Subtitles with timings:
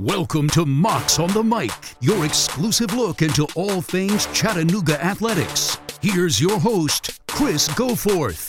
[0.00, 5.76] Welcome to Mocs on the Mic, your exclusive look into all things Chattanooga athletics.
[6.00, 8.48] Here's your host, Chris Goforth.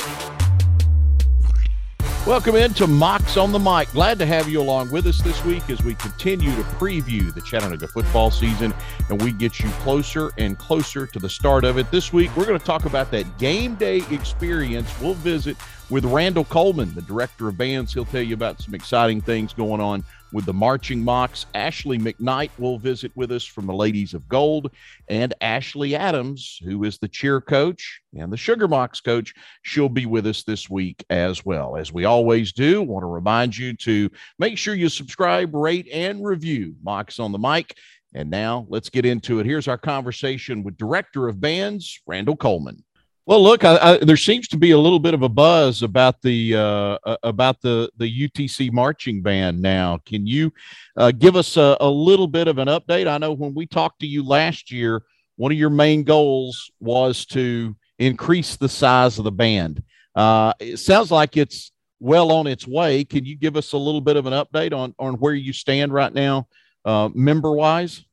[2.26, 3.92] Welcome into Mocs on the Mic.
[3.92, 7.42] Glad to have you along with us this week as we continue to preview the
[7.42, 8.74] Chattanooga football season
[9.10, 11.92] and we get you closer and closer to the start of it.
[11.92, 14.90] This week, we're going to talk about that game day experience.
[15.02, 15.58] We'll visit
[15.90, 17.94] with Randall Coleman, the director of bands.
[17.94, 21.46] He'll tell you about some exciting things going on with the Marching Mocs.
[21.54, 24.72] Ashley McKnight will visit with us from the Ladies of Gold,
[25.08, 30.06] and Ashli Adams, who is the cheer coach and the Sugar Mocs coach, she'll be
[30.06, 31.76] with us this week as well.
[31.76, 34.10] As we always do, want to remind you to
[34.40, 37.78] make sure you subscribe, rate, and review Mocs on the Mic.
[38.14, 39.46] And now let's get into it.
[39.46, 42.84] Here's our conversation with Director of Bands, Randall Coleman.
[43.28, 46.22] Well, look, I, I, there seems to be a little bit of a buzz about
[46.22, 50.00] the uh, uh about the the UTC marching band now.
[50.06, 50.52] Can you
[50.98, 53.08] uh, give us a, a, little bit of an update?
[53.08, 55.04] I know when we talked to you last year,
[55.36, 59.84] one of your main goals was to increase the size of the band.
[60.16, 63.04] Uh, it sounds like it's well on its way.
[63.04, 65.94] Can you give us a little bit of an update on on where you stand
[65.94, 66.48] right now,
[66.86, 68.04] uh, member wise?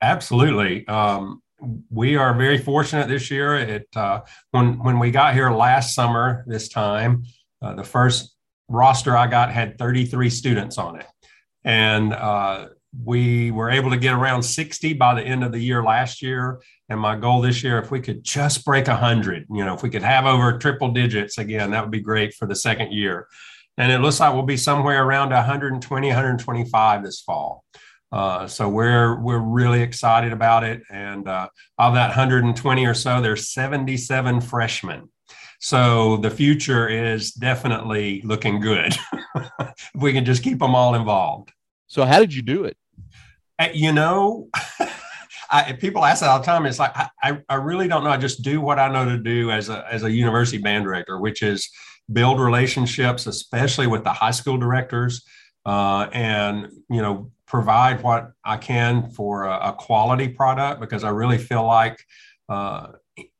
[0.00, 0.86] Absolutely.
[0.86, 1.41] Um,
[1.90, 3.56] we are very fortunate this year.
[3.56, 7.24] It uh, when when we got here last summer, this time,
[7.60, 8.34] uh, the first
[8.68, 11.06] roster I got had 33 students on it,
[11.64, 12.68] and uh,
[13.04, 16.60] we were able to get around 60 by the end of the year last year.
[16.88, 19.88] And my goal this year, if we could just break 100, you know, if we
[19.88, 23.28] could have over triple digits again, that would be great for the second year.
[23.78, 27.64] And it looks like we'll be somewhere around 120, 125 this fall.
[28.12, 30.82] Uh, so we're we're really excited about it.
[30.90, 35.08] And uh, of that 120 or so, there's 77 freshmen.
[35.60, 38.94] So the future is definitely looking good.
[39.34, 41.52] if we can just keep them all involved.
[41.86, 42.76] So how did you do it?
[43.58, 44.48] Uh, you know,
[45.50, 46.66] I, people ask that all the time.
[46.66, 48.10] It's like I, I really don't know.
[48.10, 51.18] I just do what I know to do as a as a university band director,
[51.18, 51.70] which is
[52.12, 55.24] build relationships, especially with the high school directors,
[55.64, 61.10] uh, and you know provide what I can for a, a quality product because I
[61.10, 62.02] really feel like
[62.48, 62.92] uh,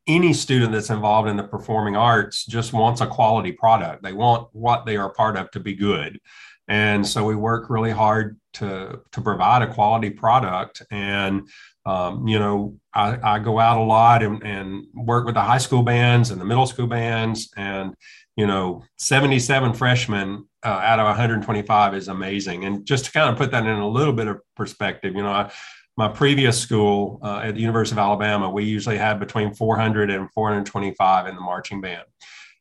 [0.06, 4.02] any student that's involved in the performing arts just wants a quality product.
[4.02, 6.20] They want what they are part of to be good.
[6.68, 10.82] And so we work really hard to, to provide a quality product.
[10.90, 11.48] And,
[11.86, 15.58] um, you know, I, I, go out a lot and, and work with the high
[15.58, 17.50] school bands and the middle school bands.
[17.56, 17.94] And,
[18.36, 22.64] you know, 77 freshmen uh, out of 125 is amazing.
[22.64, 25.30] And just to kind of put that in a little bit of perspective, you know,
[25.30, 25.52] I,
[25.96, 30.30] my previous school uh, at the University of Alabama, we usually had between 400 and
[30.32, 32.04] 425 in the marching band.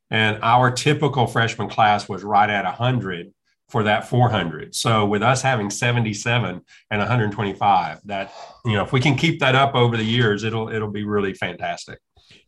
[0.10, 3.34] And our typical freshman class was right at 100
[3.70, 4.76] for that 400.
[4.76, 8.34] So with us having 77 and 125, that
[8.66, 11.34] you know, if we can keep that up over the years, it'll it'll be really
[11.34, 12.00] fantastic.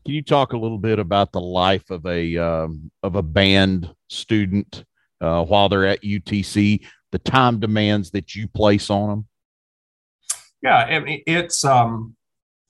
[0.05, 3.95] Can you talk a little bit about the life of a um, of a band
[4.09, 4.83] student
[5.23, 9.27] uh, while they're at UTC, the time demands that you place on them?
[10.61, 10.85] Yeah,
[11.27, 12.15] it's um,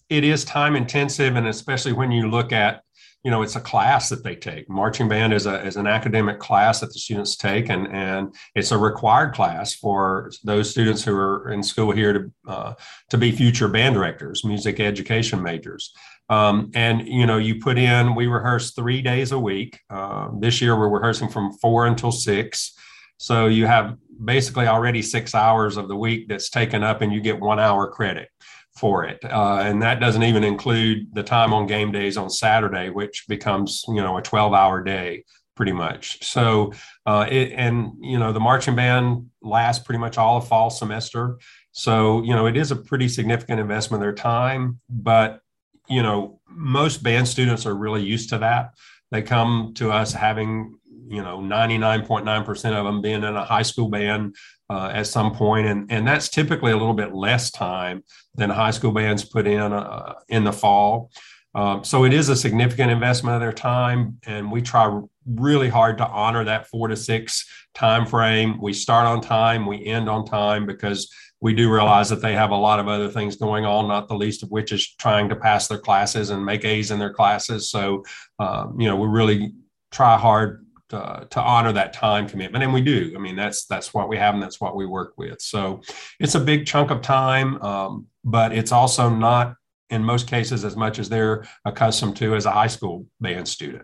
[0.10, 2.84] it is time intensive, and especially when you look at
[3.24, 6.40] you know it's a class that they take marching band is a is an academic
[6.40, 11.16] class that the students take and and it's a required class for those students who
[11.16, 12.74] are in school here to uh,
[13.10, 15.94] to be future band directors music education majors
[16.30, 18.16] um, and you know, you put in.
[18.16, 19.80] We rehearse three days a week.
[19.90, 22.74] Uh, this year, we're rehearsing from four until six.
[23.18, 27.22] So you have basically already six hours of the week that's taken up, and you
[27.22, 28.30] get one hour credit
[28.76, 29.24] for it.
[29.24, 33.84] Uh, and that doesn't even include the time on game days on Saturday, which becomes
[33.88, 35.24] you know a 12 hour day
[35.56, 36.24] pretty much.
[36.26, 36.74] So
[37.06, 41.38] uh, it and you know the marching band lasts pretty much all of fall semester.
[41.72, 45.43] So you know it is a pretty significant investment of their time, but
[45.88, 48.72] you know, most band students are really used to that.
[49.12, 50.78] They come to us having,
[51.08, 54.36] you know, 99.9% of them being in a high school band
[54.70, 58.04] uh, at some point, and and that's typically a little bit less time
[58.36, 61.12] than high school bands put in uh, in the fall.
[61.56, 65.98] Um, so it is a significant investment of their time, and we try really hard
[66.00, 68.60] to honor that four to six time frame.
[68.60, 72.52] We start on time, we end on time because we do realize that they have
[72.52, 75.36] a lot of other things going on, not the least of which is trying to
[75.36, 77.70] pass their classes and make A's in their classes.
[77.70, 78.06] So,
[78.40, 79.52] um, you know, we really
[79.92, 83.12] try hard to, to, honor that time commitment, and we do.
[83.16, 85.42] I mean, that's that's what we have, and that's what we work with.
[85.42, 85.82] So,
[86.20, 89.56] it's a big chunk of time, um, but it's also not
[89.94, 93.84] in most cases as much as they're accustomed to as a high school band student.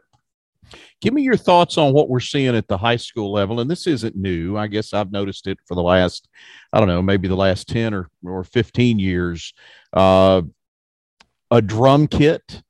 [1.02, 3.60] Give me your thoughts on what we're seeing at the high school level.
[3.60, 4.58] And this isn't new.
[4.58, 6.28] I guess I've noticed it for the last,
[6.74, 9.54] I don't know, maybe the last 10 or, or 15 years.
[9.94, 10.42] Uh,
[11.52, 12.62] a drum kit,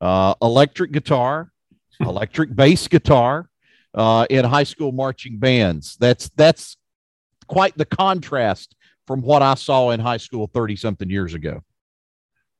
[0.00, 1.52] uh, electric guitar,
[2.00, 3.48] electric bass guitar
[3.94, 5.96] uh, in high school marching bands.
[5.98, 6.76] That's that's
[7.46, 8.74] quite the contrast
[9.06, 11.62] from what I saw in high school 30 something years ago.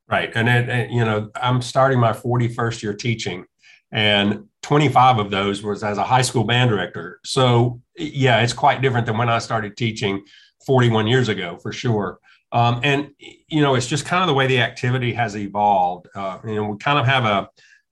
[0.09, 0.31] Right.
[0.35, 3.45] And, it, it, you know, I'm starting my 41st year teaching,
[3.91, 7.19] and 25 of those was as a high school band director.
[7.25, 10.23] So, yeah, it's quite different than when I started teaching
[10.65, 12.19] 41 years ago, for sure.
[12.51, 16.07] Um, and, you know, it's just kind of the way the activity has evolved.
[16.15, 17.49] Uh, you know, we kind of have a,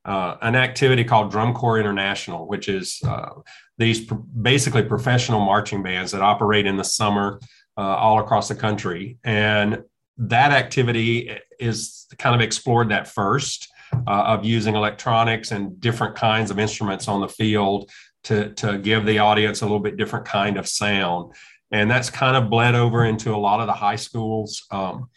[0.09, 3.29] uh, an activity called Drum Corps International, which is uh,
[3.77, 4.01] these
[4.41, 7.39] basically professional marching bands that operate in the summer
[7.77, 9.17] uh, all across the country.
[9.23, 9.83] And
[10.17, 13.67] that activity is kind of explored that first
[14.07, 17.89] uh, of using electronics and different kinds of instruments on the field
[18.23, 21.33] to, to give the audience a little bit different kind of sound.
[21.71, 25.09] And that's kind of bled over into a lot of the high schools, um,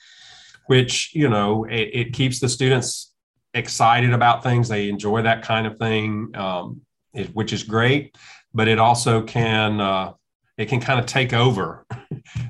[0.66, 3.12] which, you know, it, it, keeps the students
[3.54, 4.68] excited about things.
[4.68, 6.82] They enjoy that kind of thing, um,
[7.14, 8.16] it, which is great.
[8.52, 10.12] But it also can, uh,
[10.58, 11.86] it can kind of take over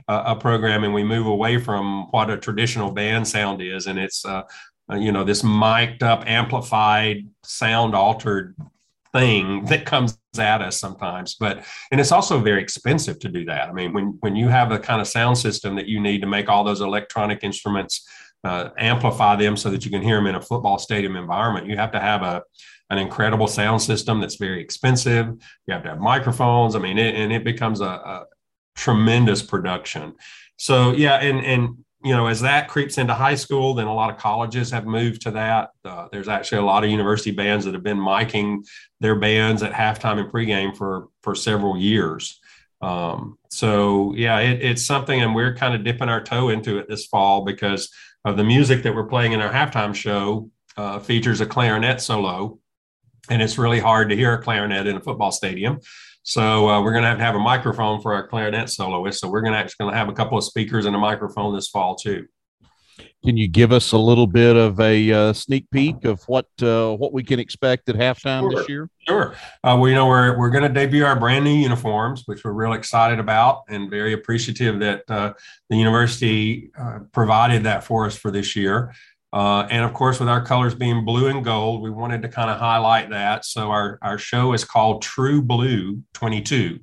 [0.09, 4.25] a, program and we move away from what a traditional band sound is and it's
[4.25, 4.43] uh,
[4.91, 8.57] uh, you know this mic'd up amplified sound altered
[9.13, 13.69] thing that comes at us sometimes but and it's also very expensive to do that.
[13.69, 16.27] I mean when when you have the kind of sound system that you need to
[16.27, 18.09] make all those electronic instruments
[18.45, 21.77] uh, amplify them so that you can hear them in a football stadium environment you
[21.77, 22.43] have to have a
[22.91, 25.27] an incredible sound system that's very expensive.
[25.67, 26.75] You have to have microphones.
[26.75, 28.27] I mean, it, and it becomes a, a,
[28.75, 30.15] tremendous production.
[30.57, 34.09] So yeah, and and you know, as that creeps into high school, then a lot
[34.09, 35.71] of colleges have moved to that.
[35.85, 38.65] Uh, there's actually a lot of university bands that have been miking
[39.01, 42.41] their bands at halftime and pregame for for several years.
[42.81, 46.89] Um, so yeah, it, it's something, and we're kind of dipping our toe into it
[46.89, 47.91] this fall because
[48.25, 52.58] of the music that we're playing in our halftime show uh, features a clarinet solo
[53.29, 55.81] and it's really hard to hear a clarinet in a football stadium.
[56.23, 59.21] So uh, we're going to have to have a microphone for our clarinet soloist.
[59.21, 61.55] So we're going to actually going to have a couple of speakers and a microphone
[61.55, 62.27] this fall too.
[63.25, 66.95] Can you give us a little bit of a uh, sneak peek of what uh,
[66.95, 68.51] what we can expect at halftime sure.
[68.51, 68.91] this year?
[69.09, 69.35] Sure.
[69.65, 72.53] Uh, well, you know we're we're going to debut our brand new uniforms, which we're
[72.53, 75.33] real excited about, and very appreciative that uh,
[75.69, 78.95] the university uh, provided that for us for this year.
[79.33, 82.51] Uh, and of course, with our colors being blue and gold, we wanted to kind
[82.51, 83.45] of highlight that.
[83.45, 86.81] So our, our show is called True Blue 22.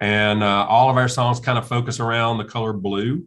[0.00, 3.26] And uh, all of our songs kind of focus around the color blue.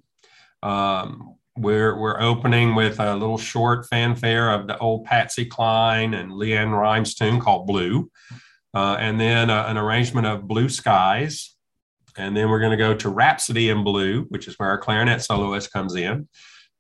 [0.64, 6.32] Um, we're, we're opening with a little short fanfare of the old Patsy Cline and
[6.32, 8.12] LeAnn Rimes tune called Blue.
[8.74, 11.56] Uh, and then uh, an arrangement of Blue Skies.
[12.16, 15.22] And then we're going to go to Rhapsody in Blue, which is where our clarinet
[15.22, 16.28] soloist comes in.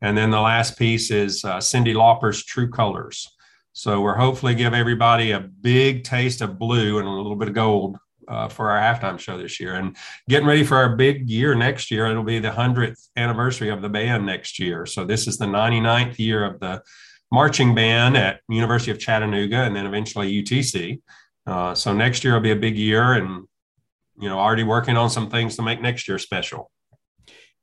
[0.02, 3.28] And then the last piece is uh, Cyndi Lauper's True Colors.
[3.74, 7.54] So we're hopefully give everybody a big taste of blue and a little bit of
[7.54, 7.98] gold
[8.28, 9.76] uh, for our halftime show this year.
[9.76, 9.96] And
[10.30, 12.08] getting ready for our big year next year.
[12.08, 14.86] It'll be the 100th anniversary of the band next year.
[14.86, 16.82] So this is the 99th year of the
[17.32, 21.02] marching band at University of Chattanooga and then eventually UTC.
[21.46, 23.48] Uh, so next year will be a big year and,
[24.20, 26.72] you know, already working on some things to make next year special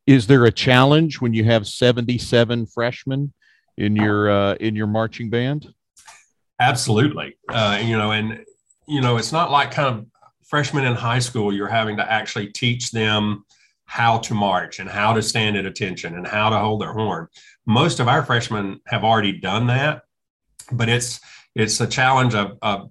[0.07, 3.33] is there a challenge when you have 77 freshmen
[3.77, 5.73] in your uh, in your marching band?
[6.61, 7.37] Absolutely.
[7.49, 8.45] Uh, you know and
[8.87, 10.07] you know it's not like kind of
[10.45, 13.45] freshmen in high school you're having to actually teach them
[13.87, 17.27] how to march and how to stand at attention and how to hold their horn.
[17.67, 20.03] Most of our freshmen have already done that
[20.73, 21.21] but it's
[21.55, 22.91] it's a challenge of, of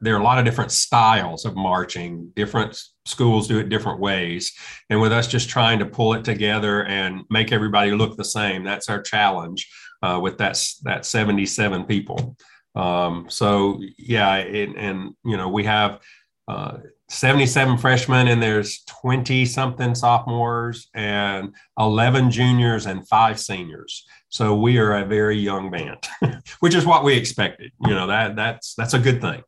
[0.00, 4.52] there are a lot of different styles of marching different schools do it different ways.
[4.90, 8.64] And with us just trying to pull it together and make everybody look the same
[8.64, 9.70] that's our challenge
[10.02, 12.36] uh, with that that 77 people.
[12.74, 16.00] Um, so yeah it, and you know we have
[16.48, 24.04] uh, 77 freshmen and there's 20 something sophomores and 11 juniors and five seniors.
[24.28, 26.06] So we are a very young band
[26.60, 27.70] which is what we expected.
[27.86, 29.42] You know that that's that's a good thing.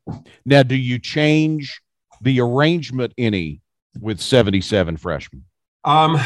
[0.44, 1.80] Now do you change
[2.26, 3.62] the arrangement any
[4.00, 5.44] with 77 freshmen?
[5.84, 6.18] Um,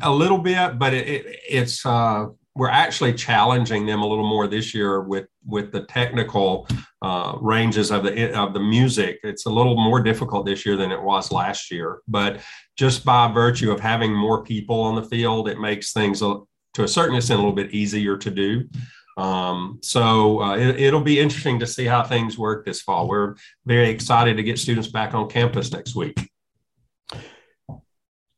[0.00, 4.46] a little bit, but it, it, it's uh, we're actually challenging them a little more
[4.46, 6.66] this year with with the technical
[7.02, 9.18] uh, ranges of the of the music.
[9.22, 12.40] It's a little more difficult this year than it was last year, but
[12.78, 16.46] just by virtue of having more people on the field, it makes things to
[16.78, 18.64] a certain extent a little bit easier to do.
[19.16, 23.08] Um, so uh, it, will be interesting to see how things work this fall.
[23.08, 26.30] We're very excited to get students back on campus next week.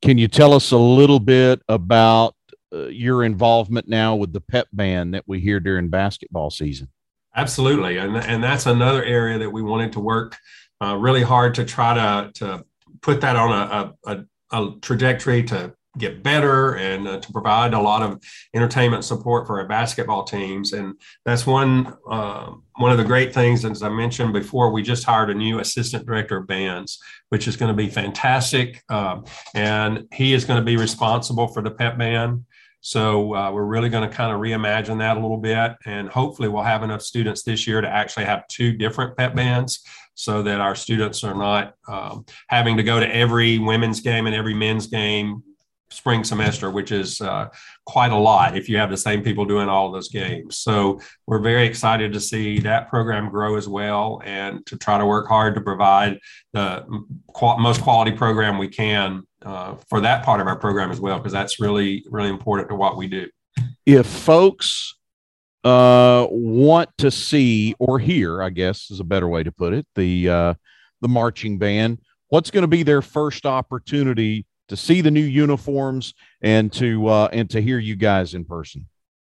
[0.02, 2.36] Can you tell us a little bit about
[2.72, 6.88] uh, your involvement now with the pep band that we hear during basketball season?
[7.34, 10.36] Absolutely, and and that's another area that we wanted to work
[10.82, 12.64] uh, really hard to try to to
[13.00, 17.80] put that on a, a, a trajectory to get better and uh, to provide a
[17.80, 18.22] lot of
[18.54, 20.72] entertainment support for our basketball teams.
[20.72, 23.64] And that's one uh, one of the great things.
[23.64, 27.56] As I mentioned before, we just hired a new assistant director of bands, which is
[27.56, 28.82] going to be fantastic.
[28.88, 29.24] Um,
[29.54, 32.44] and he is going to be responsible for the pep band.
[32.80, 36.48] So uh, we're really going to kind of reimagine that a little bit, and hopefully
[36.48, 39.82] we'll have enough students this year to actually have two different pep bands,
[40.14, 44.34] so that our students are not um, having to go to every women's game and
[44.34, 45.42] every men's game
[45.90, 47.48] spring semester, which is uh,
[47.86, 50.58] quite a lot if you have the same people doing all those games.
[50.58, 55.06] So we're very excited to see that program grow as well and to try to
[55.06, 56.18] work hard to provide
[56.52, 56.84] the
[57.58, 61.32] most quality program we can uh, for that part of our program as well, because
[61.32, 63.26] that's really, really important to what we do.
[63.86, 64.94] If folks
[65.64, 69.86] uh, want to see or hear, I guess is a better way to put it,
[69.94, 70.54] the uh,
[71.00, 76.14] the marching band, what's going to be their first opportunity to see the new uniforms
[76.40, 78.86] and to uh, and to hear you guys in person?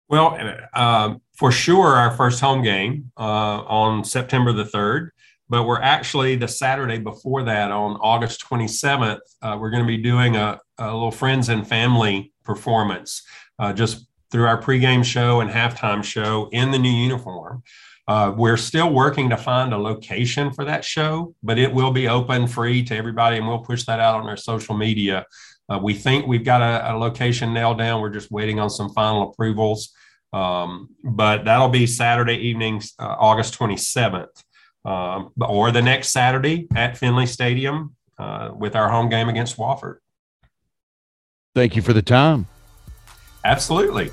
[0.09, 0.37] Well,
[0.73, 3.21] uh, for sure, our first home game uh,
[3.63, 5.11] on September the third.
[5.49, 9.97] But we're actually the Saturday before that, on August 27th, uh, we're going to be
[9.97, 13.21] doing a, a, little friends and family performance
[13.59, 17.61] uh, just through our pregame show and halftime show in the new uniform.
[18.07, 22.07] Uh, we're still working to find a location for that show, but it will be
[22.07, 25.25] open free to everybody, and we'll push that out on our social media.
[25.69, 28.01] Uh, we think we've got a, a, location nailed down.
[28.01, 29.93] We're just waiting on some final approvals.
[30.33, 34.43] Um, but that'll be Saturday evening, uh, August 27th,
[34.83, 39.97] um, or the next Saturday at Finley Stadium uh, with our home game against Wofford.
[41.55, 42.47] Thank you for the time.
[43.45, 44.11] Absolutely.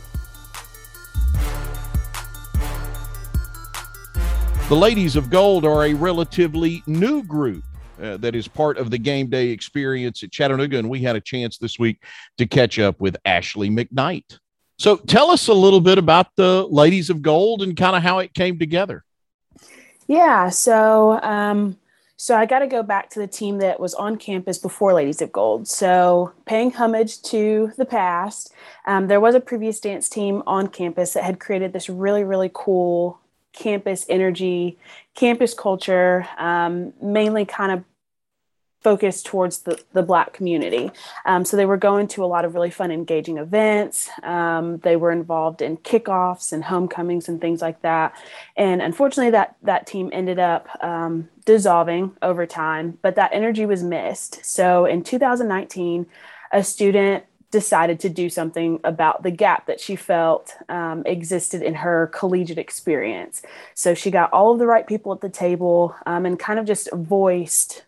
[4.71, 7.65] The Ladies of Gold are a relatively new group
[8.01, 11.21] uh, that is part of the game day experience at Chattanooga, and we had a
[11.21, 12.05] chance this week
[12.39, 14.39] to catch up with Ashley McKnight.
[14.79, 18.21] So, tell us a little bit about the Ladies of Gold and kind of how
[18.21, 19.03] it came together.
[20.07, 21.77] Yeah, so um,
[22.17, 25.21] so I got to go back to the team that was on campus before Ladies
[25.21, 25.67] of Gold.
[25.67, 28.55] So, paying homage to the past,
[28.87, 32.53] um, there was a previous dance team on campus that had created this really, really
[32.55, 33.21] cool
[33.53, 34.79] campus energy,
[35.15, 37.85] campus culture, um, mainly kind of
[38.83, 40.91] focused towards the, the black community.
[41.27, 44.09] Um, so they were going to a lot of really fun engaging events.
[44.23, 48.15] Um, they were involved in kickoffs and homecomings and things like that.
[48.57, 53.83] And unfortunately that that team ended up um, dissolving over time but that energy was
[53.83, 54.45] missed.
[54.45, 56.07] So in 2019
[56.53, 61.75] a student decided to do something about the gap that she felt um, existed in
[61.75, 63.43] her collegiate experience.
[63.75, 66.67] So she got all of the right people at the table um, and kind of
[66.67, 67.85] just voiced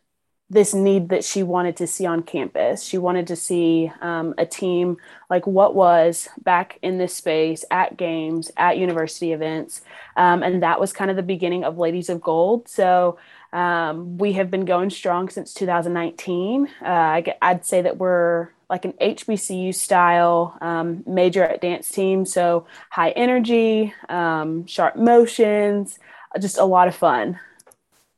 [0.51, 2.83] this need that she wanted to see on campus.
[2.83, 4.99] She wanted to see um, a team
[5.31, 9.81] like what was back in this space at games, at university events.
[10.15, 12.69] Um, and that was kind of the beginning of Ladies of Gold.
[12.69, 13.19] So
[13.55, 16.69] um, we have been going strong since 2019.
[16.85, 22.25] Uh, I'd say that we're like an HBCU style um, majorette dance team.
[22.25, 25.99] So high energy, um, sharp motions,
[26.41, 27.39] just a lot of fun.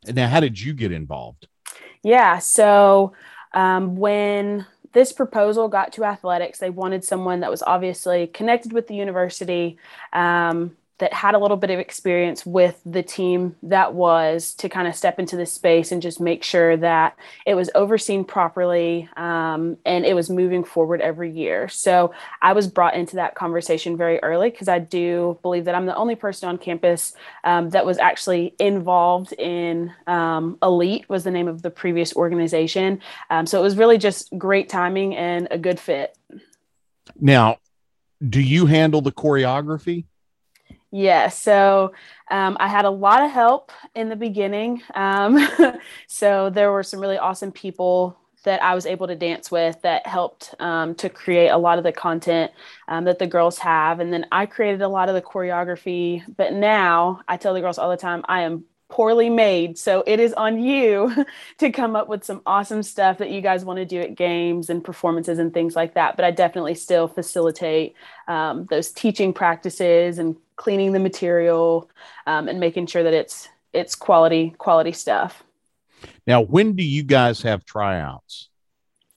[0.06, 1.48] Now, how did you get involved?
[2.04, 2.38] Yeah.
[2.38, 3.14] So
[3.52, 8.86] um, when this proposal got to athletics, they wanted someone that was obviously connected with
[8.86, 9.76] the university.
[10.12, 14.88] Um, that had a little bit of experience with the team that was to kind
[14.88, 19.76] of step into this space and just make sure that it was overseen properly um,
[19.84, 21.68] and it was moving forward every year.
[21.68, 25.84] So I was brought into that conversation very early because I do believe that I'm
[25.84, 27.12] the only person on campus
[27.44, 33.02] um, that was actually involved in um, Elite was the name of the previous organization.
[33.28, 36.16] Um, so it was really just great timing and a good fit.
[37.20, 37.58] Now,
[38.26, 40.06] do you handle the choreography?
[40.96, 41.92] Yeah, so
[42.30, 44.80] um, I had a lot of help in the beginning.
[44.94, 45.44] Um,
[46.06, 50.06] so there were some really awesome people that I was able to dance with that
[50.06, 52.52] helped um, to create a lot of the content
[52.86, 53.98] um, that the girls have.
[53.98, 56.22] And then I created a lot of the choreography.
[56.36, 59.76] But now I tell the girls all the time, I am poorly made.
[59.76, 61.24] So it is on you
[61.58, 64.70] to come up with some awesome stuff that you guys want to do at games
[64.70, 66.14] and performances and things like that.
[66.14, 67.94] But I definitely still facilitate
[68.28, 71.90] um, those teaching practices and cleaning the material
[72.26, 75.42] um, and making sure that it's it's quality quality stuff.
[76.26, 78.48] Now, when do you guys have tryouts?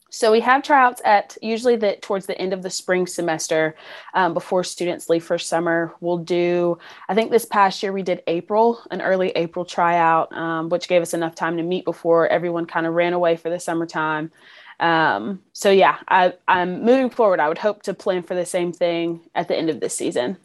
[0.10, 3.76] So we have tryouts at usually the towards the end of the spring semester
[4.14, 5.94] um, before students leave for summer.
[6.00, 6.80] We'll do.
[7.08, 11.02] I think this past year we did April, an early April tryout, um, which gave
[11.02, 14.32] us enough time to meet before everyone kind of ran away for the summertime.
[14.80, 17.40] Um, so yeah, I, I'm moving forward.
[17.40, 20.38] I would hope to plan for the same thing at the end of this season.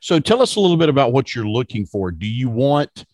[0.00, 2.10] So tell us a little bit about what you're looking for.
[2.10, 3.04] Do you want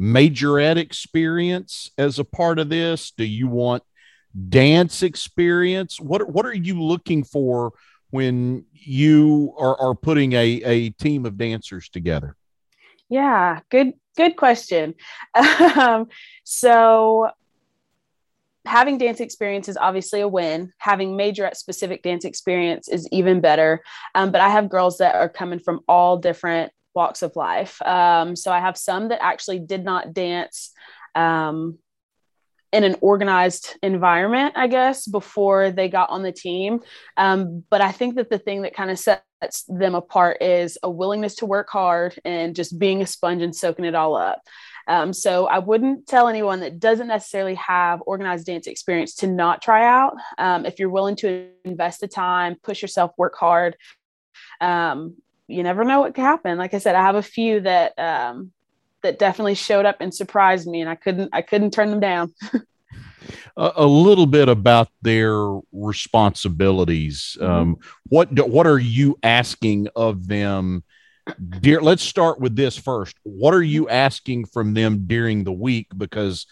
[0.00, 3.12] majorette experience as a part of this?
[3.16, 3.82] Do you want
[4.48, 6.00] dance experience?
[6.00, 7.72] What what are you looking for
[8.10, 12.36] when you are, are putting a, a team of dancers together?
[13.08, 14.94] Yeah, good good question.
[15.76, 16.08] Um,
[16.44, 17.30] so
[18.64, 20.72] having dance experience is obviously a win.
[20.78, 23.82] Having majorette specific dance experience is even better.
[24.14, 27.80] Um, but I have girls that are coming from all different walks of life.
[27.82, 30.70] Um, so I have some that actually did not dance
[31.14, 31.78] um,
[32.72, 36.80] in an organized environment, I guess, before they got on the team.
[37.16, 40.90] Um, but I think that the thing that kind of sets them apart is a
[40.90, 44.40] willingness to work hard and just being a sponge and soaking it all up.
[44.86, 49.62] Um, so I wouldn't tell anyone that doesn't necessarily have organized dance experience to not
[49.62, 50.16] try out.
[50.38, 53.76] Um, if you're willing to invest the time, push yourself, work hard,
[54.60, 56.58] um, you never know what could happen.
[56.58, 58.52] Like I said, I have a few that um,
[59.02, 62.34] that definitely showed up and surprised me, and I couldn't I couldn't turn them down.
[63.56, 67.36] a, a, little bit about their responsibilities.
[67.40, 67.52] Mm-hmm.
[67.52, 70.82] Um, what what are you asking of them?
[71.60, 73.16] Dear, let's start with this first.
[73.22, 75.88] What are you asking from them during the week?
[75.96, 76.46] Because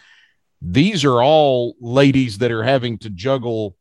[0.62, 3.76] these are all ladies that are having to juggle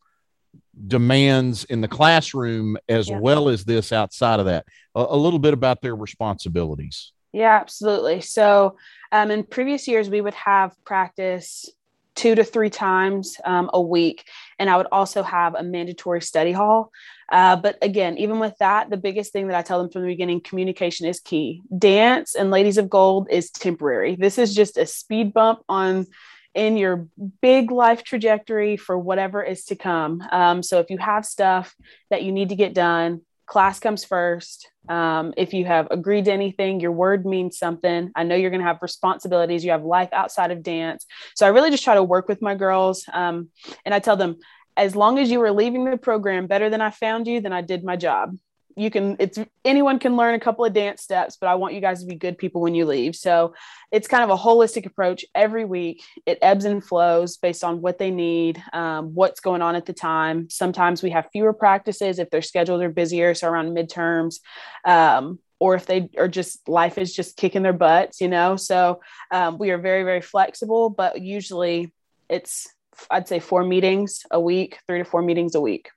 [0.88, 3.20] demands in the classroom as yeah.
[3.20, 4.66] well as this outside of that.
[4.96, 7.14] A, a, little bit about their responsibilities.
[7.34, 8.22] Yeah, absolutely.
[8.22, 8.78] So,
[9.12, 11.70] um, in previous years, we would have practice
[12.16, 14.26] two to three times um, a week.
[14.60, 16.92] And I would also have a mandatory study hall.
[17.32, 20.10] Uh, but again, even with that, the biggest thing that I tell them from the
[20.10, 21.62] beginning communication is key.
[21.78, 24.16] Dance and Ladies of Gold is temporary.
[24.16, 26.08] This is just a speed bump on
[26.54, 27.08] in your
[27.42, 30.22] big life trajectory for whatever is to come.
[30.32, 31.74] Um, so if you have stuff
[32.10, 33.22] that you need to get done,
[33.52, 34.72] class comes first.
[34.88, 38.10] Um, if you have agreed to anything, your word means something.
[38.16, 39.66] I know you're going to have responsibilities.
[39.66, 41.06] You have life outside of dance.
[41.36, 43.04] So I really just try to work with my girls.
[43.12, 43.50] Um,
[43.84, 44.38] and I tell them,
[44.78, 47.62] as long as you were leaving the program better than I found you, then I
[47.62, 48.38] did my job
[48.76, 51.82] you can it's anyone can learn a couple of dance steps but i want you
[51.82, 53.16] guys to be good people when you leave.
[53.16, 53.54] So
[53.92, 56.04] it's kind of a holistic approach every week.
[56.26, 59.94] It ebbs and flows based on what they need um, what's going on at the
[59.94, 60.50] time.
[60.50, 64.40] Sometimes we have fewer practices if their schedules are busier so around midterms
[64.86, 68.56] um, or if they are just life is just kicking their butts you know?
[68.56, 71.92] So um, we are very very flexible but usually
[72.30, 72.68] it's
[73.10, 75.90] i'd say four meetings a week three to four meetings a week.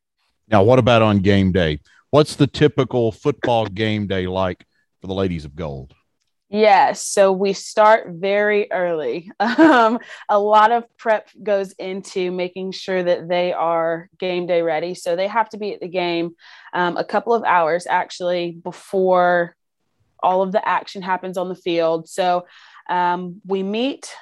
[0.48, 1.80] Now what about on game day
[2.14, 4.64] what's the typical football game day like
[5.00, 5.92] for the ladies of gold?
[6.48, 9.32] Yes, so we start very early.
[9.40, 9.98] Um,
[10.28, 14.94] a lot of prep goes into making sure that they are game day ready.
[14.94, 16.36] So they have to be at the game
[16.72, 19.56] um, a couple of hours actually before
[20.22, 22.08] all of the action happens on the field.
[22.08, 22.46] So
[22.88, 24.14] um, we meet,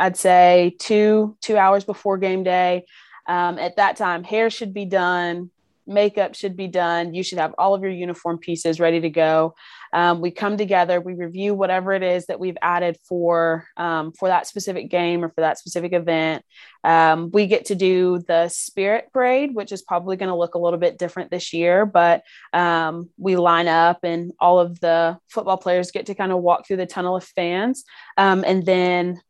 [0.00, 2.86] I'd say two two hours before game day.
[3.28, 5.50] Um, at that time, hair should be done,
[5.90, 7.12] makeup should be done.
[7.12, 9.54] You should have all of your uniform pieces ready to go.
[9.92, 14.28] Um, we come together, we review whatever it is that we've added for um, for
[14.28, 16.44] that specific game or for that specific event.
[16.84, 20.58] Um, we get to do the spirit parade, which is probably going to look a
[20.58, 22.22] little bit different this year, but
[22.52, 26.66] um, we line up and all of the football players get to kind of walk
[26.66, 27.84] through the tunnel of fans,
[28.16, 29.20] um, and then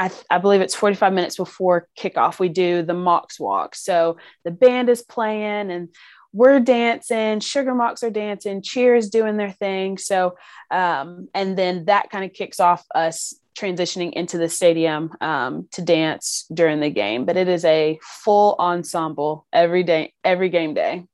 [0.00, 2.38] I, th- I, believe it's 45 minutes before kickoff.
[2.38, 3.74] We do the Mocs walk.
[3.74, 5.90] So the band is playing and
[6.32, 9.98] we're dancing, Sugar Mocs are dancing, cheers doing their thing.
[9.98, 10.36] So,
[10.70, 15.82] um, and then that kind of kicks off us transitioning into the stadium um, to
[15.82, 17.26] dance during the game.
[17.26, 21.04] But it is a full ensemble every day, every game day.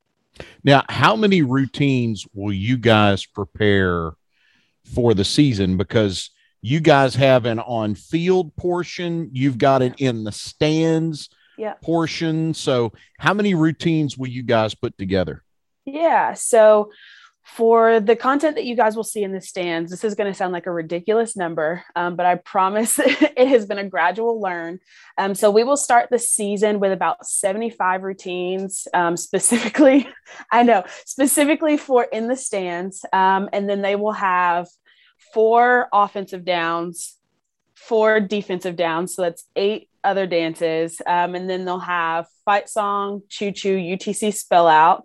[0.62, 4.12] Now, how many routines will you guys prepare
[4.94, 5.76] for the season?
[5.76, 6.30] Because
[6.66, 11.74] you guys have an on field portion, you've got it in the stands yeah.
[11.74, 12.54] portion.
[12.54, 15.44] So, how many routines will you guys put together?
[15.84, 16.34] Yeah.
[16.34, 16.90] So,
[17.44, 20.36] for the content that you guys will see in the stands, this is going to
[20.36, 24.80] sound like a ridiculous number, um, but I promise it has been a gradual learn.
[25.16, 30.08] Um, so we will start the season with about 75 routines, um, specifically,
[30.50, 33.04] I know, specifically for in the stands.
[33.12, 34.66] Um, and then they will have
[35.32, 37.16] four offensive downs,
[37.74, 39.14] four defensive downs.
[39.14, 41.00] So that's eight other dances.
[41.06, 45.04] Um, and then they'll have fight song, choo choo, UTC spell out.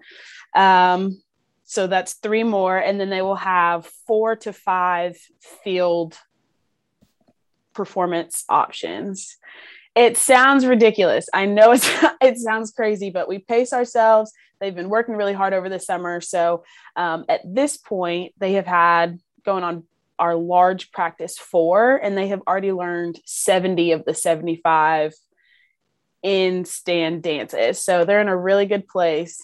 [0.55, 1.21] Um,
[1.63, 2.77] so that's three more.
[2.77, 5.17] And then they will have four to five
[5.63, 6.17] field
[7.73, 9.37] performance options.
[9.95, 11.27] It sounds ridiculous.
[11.33, 11.89] I know it's,
[12.21, 14.31] it sounds crazy, but we pace ourselves.
[14.59, 16.21] They've been working really hard over the summer.
[16.21, 16.63] So
[16.95, 19.83] um, at this point, they have had going on
[20.21, 25.13] our large practice four, and they have already learned 70 of the 75
[26.23, 27.83] in stand dances.
[27.83, 29.41] So they're in a really good place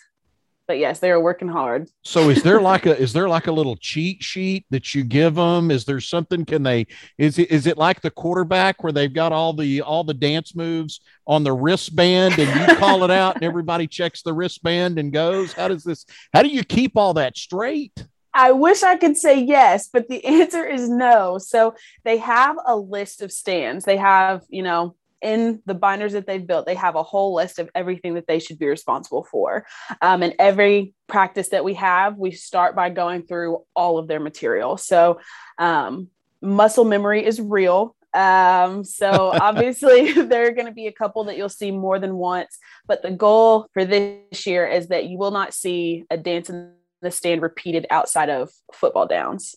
[0.68, 1.90] but yes, they are working hard.
[2.04, 5.36] So is there like a is there like a little cheat sheet that you give
[5.36, 5.72] them?
[5.72, 6.46] Is there something?
[6.46, 6.88] Can they
[7.18, 10.56] is it is it like the quarterback where they've got all the all the dance
[10.56, 15.14] moves on the wristband and you call it out and everybody checks the wristband and
[15.14, 15.54] goes?
[15.54, 16.06] How does this?
[16.34, 18.06] How do you keep all that straight?
[18.38, 21.40] I wish I could say yes, but the answer is no.
[21.40, 21.74] So
[22.06, 23.84] they have a list of stands.
[23.84, 27.58] They have, you know, in the binders that they've built, they have a whole list
[27.58, 29.66] of everything that they should be responsible for.
[30.04, 34.20] Um, and every practice that we have, we start by going through all of their
[34.20, 34.78] material.
[34.78, 35.20] So
[35.58, 37.96] um, muscle memory is real.
[38.14, 42.14] Um, so obviously, there are going to be a couple that you'll see more than
[42.14, 42.60] once.
[42.86, 46.74] But the goal for this year is that you will not see a dance in
[47.02, 49.56] the stand repeated outside of football downs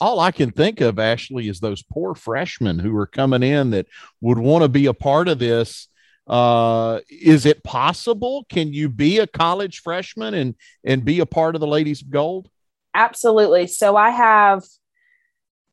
[0.00, 3.86] all I can think of, Ashley, is those poor freshmen who are coming in that
[4.20, 5.88] would want to be a part of this.
[6.26, 8.46] Uh, is it possible?
[8.48, 12.10] Can you be a college freshman and and be a part of the Ladies of
[12.10, 12.48] Gold?
[12.94, 13.66] Absolutely.
[13.66, 14.64] So I have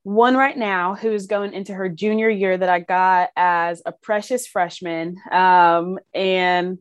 [0.03, 4.47] one right now who's going into her junior year that I got as a precious
[4.47, 5.17] freshman.
[5.31, 6.79] Um, and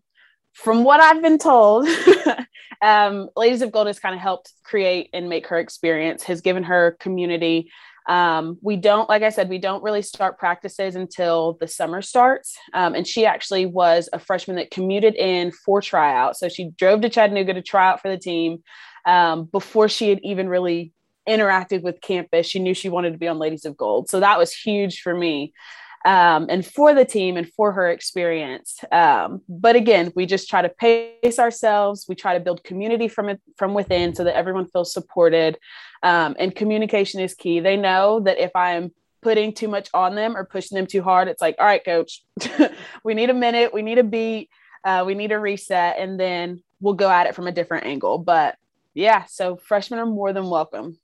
[0.62, 1.88] from what I've been told,
[2.83, 6.62] um, Ladies of Gold has kind of helped create and make her experience, has given
[6.64, 7.70] her community.
[8.07, 12.59] Um, we don't, like I said, we don't really start practices until the summer starts.
[12.75, 16.37] Um, and she actually was a freshman that commuted in for tryout.
[16.37, 18.62] So she drove to Chattanooga to try out for the team
[19.07, 20.92] um, before she had even really
[21.29, 22.46] interacted with campus.
[22.46, 24.11] She knew she wanted to be on Ladies of Gold.
[24.11, 25.55] So that was huge for me
[26.04, 28.78] um, and for the team and for her experience.
[28.90, 32.06] Um, but again, we just try to pace ourselves.
[32.08, 35.58] We try to build community from it from within so that everyone feels supported.
[36.02, 37.60] Um, and communication is key.
[37.60, 41.02] They know that if I am putting too much on them or pushing them too
[41.02, 42.24] hard, it's like, all right, coach,
[43.04, 44.48] we need a minute, we need a beat,
[44.84, 48.16] uh, we need a reset, and then we'll go at it from a different angle.
[48.16, 48.56] But
[48.94, 50.98] yeah, so freshmen are more than welcome.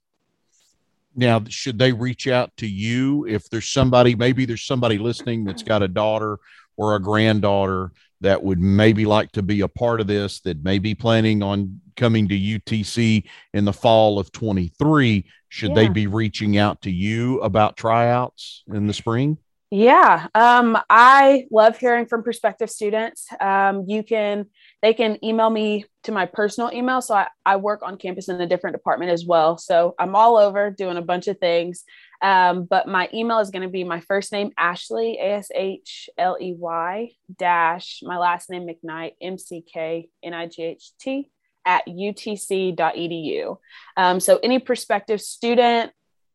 [1.17, 5.63] Now, should they reach out to you if there's somebody, maybe there's somebody listening that's
[5.63, 6.37] got a daughter
[6.77, 10.77] or a granddaughter that would maybe like to be a part of this, that may
[10.77, 15.25] be planning on coming to UTC in the fall of 23?
[15.49, 15.75] Should yeah.
[15.75, 19.39] they be reaching out to you about tryouts in the spring?
[19.69, 23.27] Yeah, um, I love hearing from prospective students.
[23.41, 24.45] Um, you can,
[24.81, 27.01] they can email me to my personal email.
[27.01, 29.57] So I, I work on campus in a different department as well.
[29.57, 31.83] So I'm all over doing a bunch of things.
[32.21, 36.09] Um, but my email is going to be my first name, Ashley, A S H
[36.17, 40.91] L E Y, dash my last name, McKnight, M C K N I G H
[40.97, 41.29] T,
[41.65, 43.57] at utc.edu.
[43.97, 45.91] Um, so any prospective student,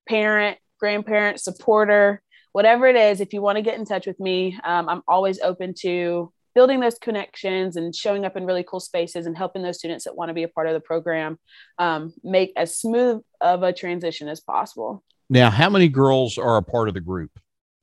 [0.06, 4.58] parent, grandparent, supporter, whatever it is, if you want to get in touch with me,
[4.64, 9.26] um, I'm always open to building those connections and showing up in really cool spaces
[9.26, 11.38] and helping those students that want to be a part of the program
[11.78, 15.02] um, make as smooth of a transition as possible.
[15.30, 17.30] Now, how many girls are a part of the group?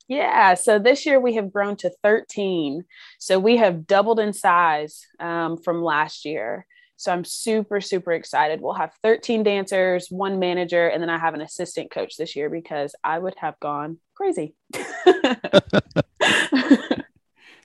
[0.06, 2.84] Yeah, so this year we have grown to 13.
[3.18, 6.66] So we have doubled in size um, from last year.
[7.00, 8.60] So I'm super, super excited.
[8.60, 12.50] We'll have 13 dancers, one manager, and then I have an assistant coach this year
[12.50, 14.54] because I would have gone crazy.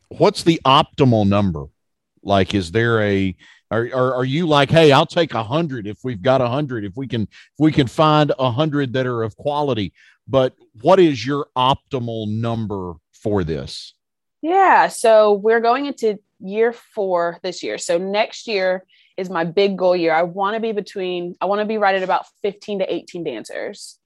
[0.08, 1.66] What's the optimal number?
[2.24, 3.36] Like, is there a
[3.72, 6.86] are, are, are you like, hey, I'll take a hundred if we've got a hundred,
[6.86, 9.92] if we can if we can find a hundred that are of quality.
[10.30, 13.96] But what is your optimal number for this?
[14.42, 17.78] Yeah, so we're going into year four this year.
[17.78, 18.86] So next year
[19.18, 20.14] is my big goal year.
[20.14, 23.24] I want to be between, I want to be right at about 15 to 18
[23.24, 23.98] dancers.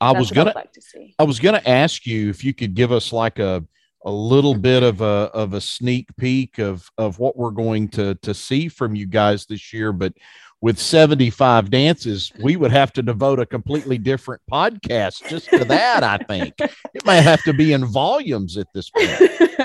[0.00, 0.80] I That's was gonna, like to
[1.18, 3.64] I was gonna ask you if you could give us like a
[4.04, 8.14] a little bit of a of a sneak peek of of what we're going to
[8.16, 9.92] to see from you guys this year.
[9.92, 10.12] But
[10.60, 16.02] with 75 dances, we would have to devote a completely different podcast just to that.
[16.02, 19.10] I think it might have to be in volumes at this point.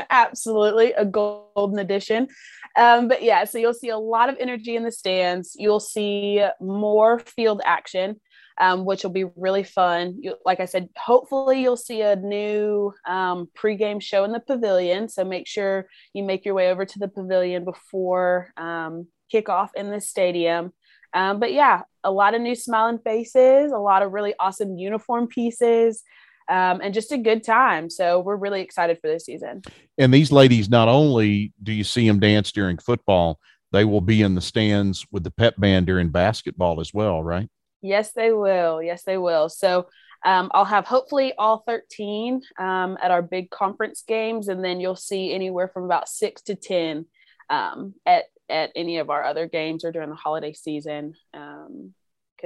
[0.09, 2.27] Absolutely, a golden edition.
[2.75, 5.55] Um, but yeah, so you'll see a lot of energy in the stands.
[5.57, 8.19] You'll see more field action
[8.59, 10.17] um, which will be really fun.
[10.19, 15.09] You, like I said, hopefully you'll see a new um, pregame show in the pavilion.
[15.09, 19.89] So make sure you make your way over to the pavilion before um, kickoff in
[19.89, 20.73] the stadium.
[21.13, 25.27] Um, but yeah, a lot of new smiling faces, a lot of really awesome uniform
[25.27, 26.03] pieces.
[26.49, 27.89] Um, and just a good time.
[27.89, 29.61] So we're really excited for this season.
[29.97, 33.39] And these ladies, not only do you see them dance during football,
[33.71, 37.49] they will be in the stands with the pep band during basketball as well, right?
[37.81, 38.83] Yes, they will.
[38.83, 39.47] Yes, they will.
[39.47, 39.87] So
[40.25, 44.95] um, I'll have hopefully all 13 um, at our big conference games, and then you'll
[44.95, 47.05] see anywhere from about six to 10
[47.49, 51.15] um, at, at any of our other games or during the holiday season.
[51.31, 51.93] because um,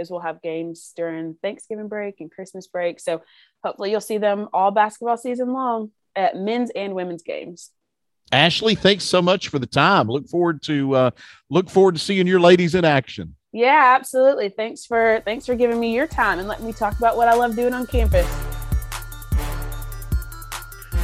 [0.09, 2.99] we'll have games during Thanksgiving break and Christmas break.
[2.99, 3.21] So
[3.63, 7.71] hopefully you'll see them all basketball season long at men's and women's games.
[8.31, 10.07] Ashley, thanks so much for the time.
[10.09, 11.11] Look forward to uh,
[11.49, 13.35] look forward to seeing your ladies in action.
[13.53, 14.49] Yeah, absolutely.
[14.49, 17.35] Thanks for thanks for giving me your time and letting me talk about what I
[17.35, 18.27] love doing on campus.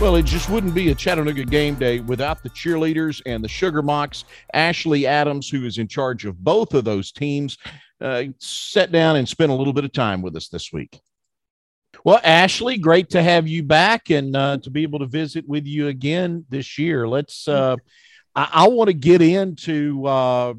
[0.02, 3.82] Well, it just wouldn't be a Chattanooga game day without the cheerleaders and the Sugar
[3.82, 4.26] Mocs.
[4.54, 7.58] Ashli Adams, who is in charge of both of those teams,
[8.02, 11.00] uh, sat down and spent a little bit of time with us this week.
[12.04, 15.66] Well, Ashli, great to have you back and uh, to be able to visit with
[15.66, 17.08] you again this year.
[17.08, 17.48] Let's.
[17.48, 17.78] Uh,
[18.36, 20.54] I, I want to get into uh,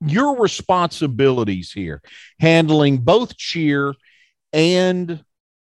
[0.00, 2.00] your responsibilities here,
[2.40, 3.92] handling both cheer
[4.52, 5.22] and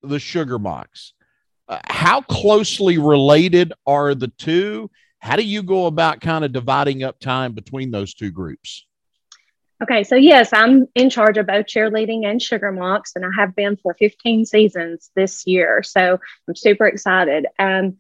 [0.03, 1.13] the Sugar Mocs.
[1.69, 4.91] Uh, how closely related are the two?
[5.19, 8.87] How do you go about kind of dividing up time between those two groups?
[9.83, 13.57] Okay, so yes, I'm in charge of both cheerleading and Sugar Mocs, and I have
[13.57, 15.83] been for 15 seasons this year.
[15.83, 17.47] So I'm super excited.
[17.59, 17.97] Um,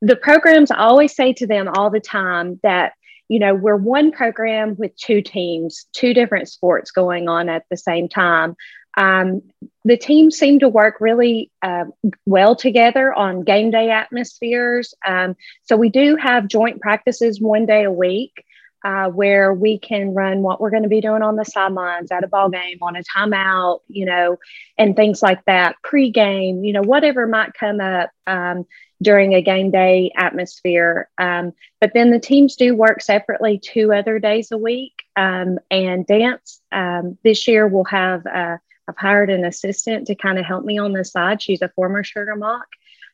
[0.00, 2.92] the programs, I always say to them all the time that
[3.28, 7.76] you know, we're one program with two teams, two different sports going on at the
[7.76, 8.54] same time.
[8.96, 9.42] Um,
[9.84, 11.84] the teams seem to work really uh,
[12.24, 14.94] well together on game day atmospheres.
[15.06, 18.44] Um, so we do have joint practices one day a week.
[18.84, 22.22] Uh, where we can run what we're going to be doing on the sidelines at
[22.22, 24.36] a ball game, on a timeout, you know,
[24.78, 25.74] and things like that.
[25.82, 28.10] Pre-game, you know, whatever might come up.
[28.28, 28.64] Um,
[29.02, 31.08] during a game day atmosphere.
[31.18, 35.02] Um, but then the teams do work separately two other days a week.
[35.16, 38.56] Um, and dance um, this year we'll have, uh,
[38.88, 41.42] I've hired an assistant to kind of help me on the side.
[41.42, 42.66] She's a former Sugar Moc,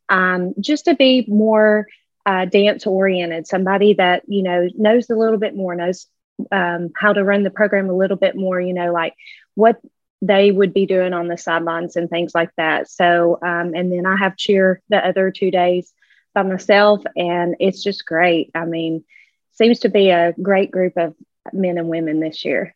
[0.09, 1.87] um, just to be more
[2.27, 6.07] uh, dance oriented, somebody that, you know, knows a little bit more, knows
[6.51, 9.15] um, how to run the program a little bit more, you know, like
[9.55, 9.81] what
[10.21, 12.89] they would be doing on the sidelines and things like that.
[12.89, 15.93] So, um, and then I have cheer the other two days
[16.33, 18.51] by myself, and it's just great.
[18.55, 19.05] I mean,
[19.53, 21.15] seems to be a great group of
[21.53, 22.75] men and women this year.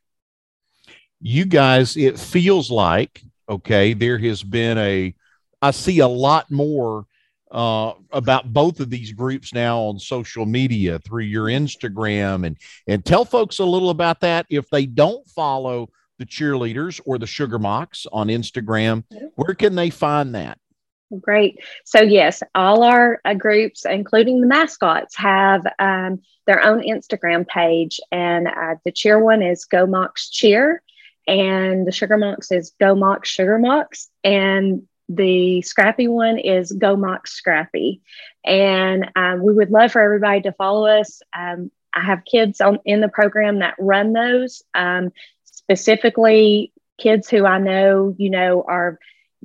[1.20, 3.92] You guys, it feels like okay.
[3.92, 5.14] There has been a,
[5.62, 7.07] I see a lot more
[7.50, 13.05] uh, about both of these groups now on social media through your Instagram and and
[13.05, 17.59] tell folks a little about that if they don't follow the cheerleaders or the sugar
[17.59, 20.59] mocs on Instagram, where can they find that?
[21.20, 21.61] Great.
[21.85, 28.00] So, yes, all our uh, groups, including the mascots, have um, their own Instagram page.
[28.11, 30.83] And uh, the cheer one is Go Mocs Cheer,
[31.26, 34.08] and the Sugar Mocs is Go Mocs Sugar Mocs.
[34.22, 38.02] And the Scrappy one is Go Mocs Scrappy.
[38.44, 41.20] And um, we would love for everybody to follow us.
[41.36, 44.62] Um, I have kids on, in the program that run those.
[44.74, 45.12] Um,
[45.44, 48.98] specifically kids who I know, you know, are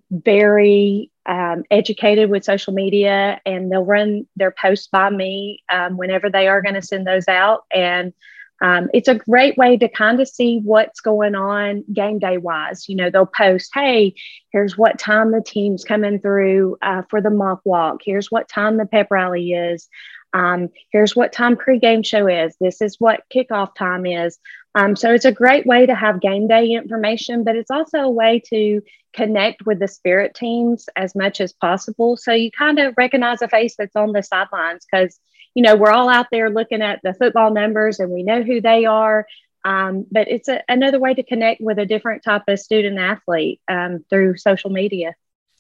[0.10, 6.30] very um, educated with social media and they'll run their posts by me um, whenever
[6.30, 7.66] they are going to send those out.
[7.72, 8.14] And
[8.62, 12.88] um, it's a great way to kind of see what's going on game day wise.
[12.88, 14.14] You know, they'll post, hey,
[14.52, 18.02] here's what time the team's coming through uh, for the mock walk.
[18.06, 19.90] Here's what time the pep rally is.
[20.34, 22.56] Um, here's what time pregame show is.
[22.62, 24.38] This is what kickoff time is.
[24.76, 28.10] Um, so it's a great way to have game day information, but it's also a
[28.10, 28.82] way to
[29.14, 32.16] connect with the spirit teams as much as possible.
[32.16, 35.20] So you kind of recognize a face that's on the sidelines because,
[35.54, 38.62] you know, we're all out there looking at the football numbers and we know who
[38.62, 39.26] they are.
[39.64, 43.62] Um, but it's a, another way to connect with a different type of student athlete
[43.68, 45.14] um, through social media.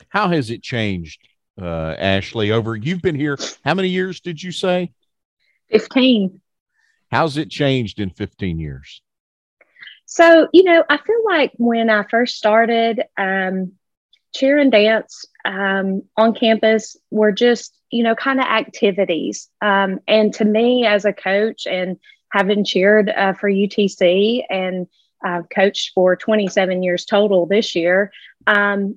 [0.10, 1.20] How has it changed
[1.60, 2.52] uh, Ashli.
[2.52, 3.38] Over you've been here.
[3.64, 4.92] How many years did you say?
[5.70, 6.42] Fifteen.
[7.12, 9.02] How's it changed in fifteen years?
[10.06, 13.74] So you know, I feel like when I first started, um,
[14.34, 19.50] cheer and dance um, on campus were just you know kind of activities.
[19.62, 21.98] Um, and to me, as a coach and
[22.32, 24.88] having cheered uh, for UTC and
[25.26, 28.12] uh, coached for 27 years total this year,
[28.48, 28.96] um,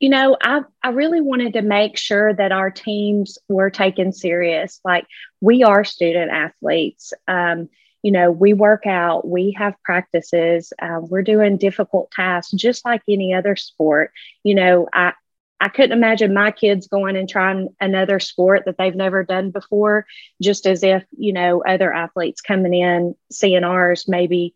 [0.00, 4.80] you know, I, I really wanted to make sure that our teams were taken serious.
[4.84, 5.06] Like
[5.40, 7.14] we are student athletes.
[7.26, 7.68] Um,
[8.02, 13.02] you know, we work out, we have practices, uh, we're doing difficult tasks just like
[13.08, 14.12] any other sport.
[14.44, 15.12] You know, I,
[15.60, 20.06] I couldn't imagine my kids going and trying another sport that they've never done before,
[20.42, 24.54] just as if, you know, other athletes coming in, seeing ours maybe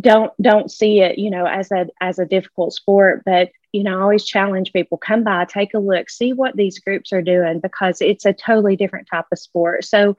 [0.00, 3.22] don't don't see it, you know, as a as a difficult sport.
[3.24, 6.78] But, you know, I always challenge people, come by, take a look, see what these
[6.80, 9.84] groups are doing because it's a totally different type of sport.
[9.84, 10.16] So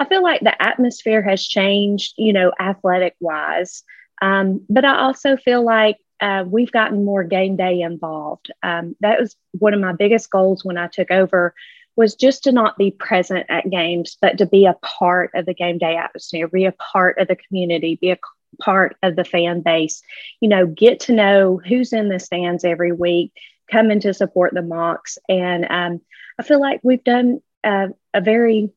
[0.00, 3.84] I feel like the atmosphere has changed, you know, athletic wise.
[4.20, 8.52] Um, but I also feel like uh, we've gotten more game day involved.
[8.62, 11.52] Um, that was one of my biggest goals when I took over
[11.96, 15.52] was just to not be present at games, but to be a part of the
[15.52, 18.18] game day atmosphere, be a part of the community, be a
[18.60, 20.00] part of the fan base.
[20.40, 23.32] You know, get to know who's in the stands every week,
[23.70, 26.00] coming to support the Mocs, and um,
[26.38, 28.70] I feel like we've done a very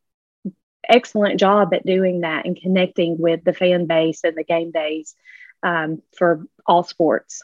[0.89, 5.15] excellent job at doing that and connecting with the fan base and the game days
[5.65, 7.41] um, for all sports.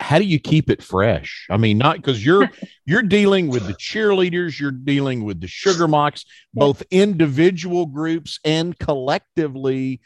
[0.00, 1.46] How do you keep it fresh?
[1.48, 2.50] I mean not because you're
[2.86, 8.76] you're dealing with the cheerleaders you're dealing with the Sugar Mocs both individual groups and
[8.76, 10.00] collectively.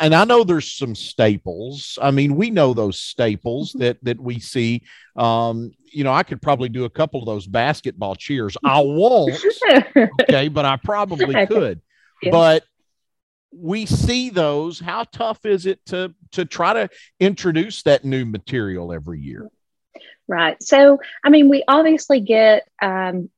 [0.00, 1.98] And i know there's some staples.
[2.02, 3.80] I mean we know those staples mm-hmm.
[3.80, 4.82] that that we see.
[5.14, 8.56] Um you know i could probably do a couple of those basketball cheers.
[8.64, 9.40] I won't
[10.22, 11.80] okay but i probably could.
[12.22, 12.30] Yeah.
[12.32, 12.64] but
[13.54, 16.88] we see those how tough is it to to try to
[17.20, 19.48] introduce that new material every year?
[20.28, 20.62] Right.
[20.62, 23.30] So i mean we obviously get um,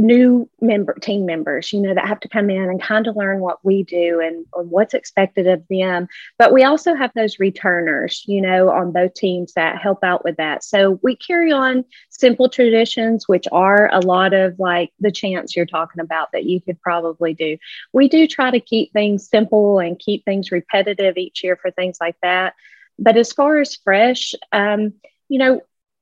[0.00, 3.40] new member team members you know that have to come in and kind of learn
[3.40, 6.08] what we do and, what's expected of them.
[6.38, 10.36] But we also have those returners you know on both teams that help out with
[10.36, 10.64] that.
[10.64, 15.66] So we carry on simple traditions which are a lot of like the chants you're
[15.66, 17.58] talking about that you could probably do.
[17.92, 21.98] We do try to keep things simple and keep things repetitive each year for things
[22.00, 22.54] like that.
[22.98, 24.94] But as far as fresh um,
[25.28, 25.60] you know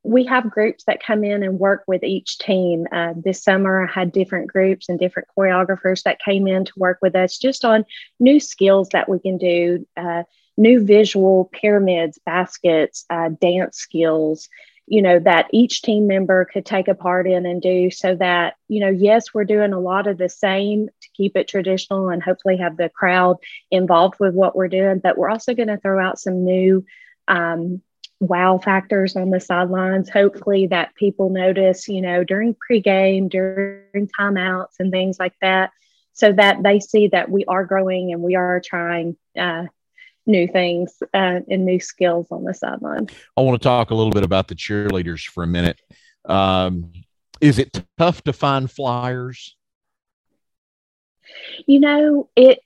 [0.08, 2.86] we have groups that come in and work with each team.
[2.90, 6.98] Uh, this summer, I had different groups and different choreographers that came in to work
[7.02, 7.84] with us just on
[8.18, 10.22] new skills that we can do, uh,
[10.56, 14.48] new visual pyramids, baskets, uh, dance skills,
[14.86, 18.54] you know, that each team member could take a part in and do so that,
[18.66, 22.22] you know, yes, we're doing a lot of the same to keep it traditional and
[22.22, 23.36] hopefully have the crowd
[23.70, 26.86] involved with what we're doing, but we're also going to throw out some new.
[27.26, 27.82] Um,
[28.20, 30.10] wow factors on the sidelines.
[30.10, 35.70] Hopefully, that people notice, you know, during pregame, during timeouts, and things like that,
[36.12, 39.64] so that they see that we are growing and we are trying uh,
[40.26, 43.08] new things uh, and new skills on the sideline.
[43.36, 45.80] I want to talk a little bit about the cheerleaders for a minute.
[46.24, 46.92] Um,
[47.40, 49.56] is it tough to find flyers?
[51.66, 52.60] You know, it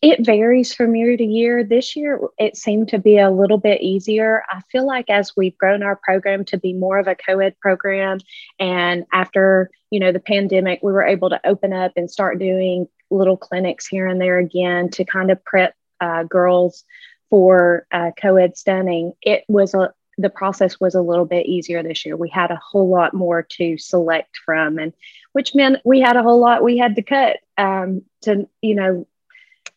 [0.00, 1.64] it varies from year to year.
[1.64, 4.44] This year, it seemed to be a little bit easier.
[4.48, 7.58] I feel like as we've grown our program to be more of a co ed
[7.60, 8.18] program,
[8.60, 12.86] and after you know the pandemic, we were able to open up and start doing
[13.10, 16.84] little clinics here and there again to kind of prep uh, girls
[17.28, 19.12] for uh, co ed stunning.
[19.22, 22.16] It was a the process was a little bit easier this year.
[22.16, 24.92] We had a whole lot more to select from, and
[25.32, 29.06] which meant we had a whole lot we had to cut um, to you know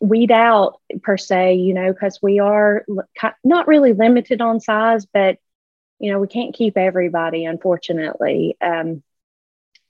[0.02, 2.86] weed out per se, you know, because we are
[3.44, 5.38] not really limited on size, but
[6.00, 8.58] you know, we can't keep everybody, unfortunately.
[8.60, 9.04] Um,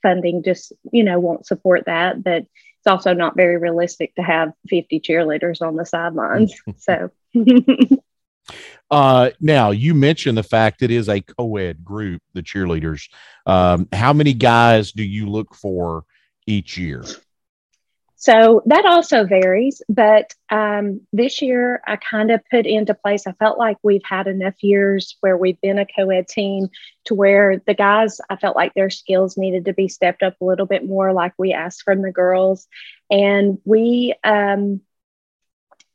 [0.02, 4.52] funding just, you know, won't support that, but it's also not very realistic to have
[4.68, 6.54] 50 cheerleaders on the sidelines.
[6.78, 7.12] so,
[8.92, 13.10] uh, now you mentioned the fact it is a co-ed group, the cheerleaders.
[13.46, 16.04] Um, how many guys do you look for
[16.46, 17.06] each year?
[18.22, 23.26] So that also varies, but um, this year I kind of put into place.
[23.26, 26.68] I felt like we've had enough years where we've been a co ed team
[27.06, 30.46] to where the guys, I felt like their skills needed to be stepped up a
[30.46, 32.68] little bit more, like we asked from the girls.
[33.10, 34.82] And we, um,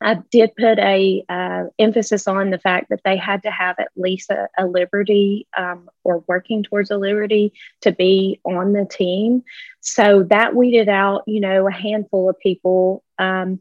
[0.01, 3.89] I did put a uh, emphasis on the fact that they had to have at
[3.97, 9.43] least a, a liberty um, or working towards a liberty to be on the team.
[9.81, 13.03] So that weeded out, you know, a handful of people.
[13.19, 13.61] Um,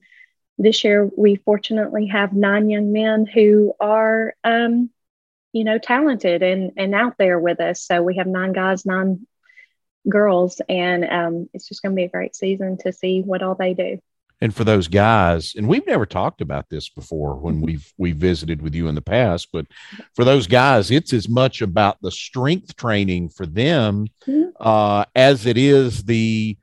[0.58, 4.90] this year, we fortunately have nine young men who are, um,
[5.54, 7.82] you know, talented and and out there with us.
[7.82, 9.26] So we have nine guys, nine
[10.08, 13.56] girls, and um, it's just going to be a great season to see what all
[13.56, 14.00] they do
[14.42, 17.66] and for those guys and we've never talked about this before when mm-hmm.
[17.66, 19.66] we've we visited with you in the past but
[20.14, 24.50] for those guys it's as much about the strength training for them mm-hmm.
[24.60, 26.58] uh, as it is the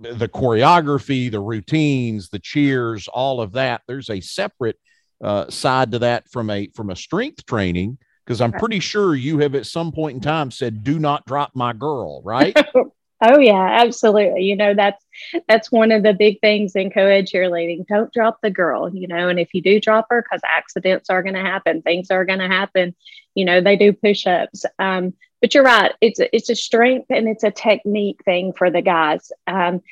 [0.00, 4.78] the choreography the routines the cheers all of that there's a separate
[5.22, 9.38] uh, side to that from a from a strength training because i'm pretty sure you
[9.38, 12.56] have at some point in time said do not drop my girl right
[13.20, 14.44] Oh yeah, absolutely.
[14.44, 15.04] You know, that's
[15.48, 17.86] that's one of the big things in co-ed cheerleading.
[17.86, 21.22] Don't drop the girl, you know, and if you do drop her, because accidents are
[21.24, 22.94] going to happen, things are going to happen.
[23.34, 24.64] You know, they do push-ups.
[24.78, 25.92] Um, but you're right.
[26.00, 29.32] It's it's a strength and it's a technique thing for the guys.
[29.48, 29.82] Um,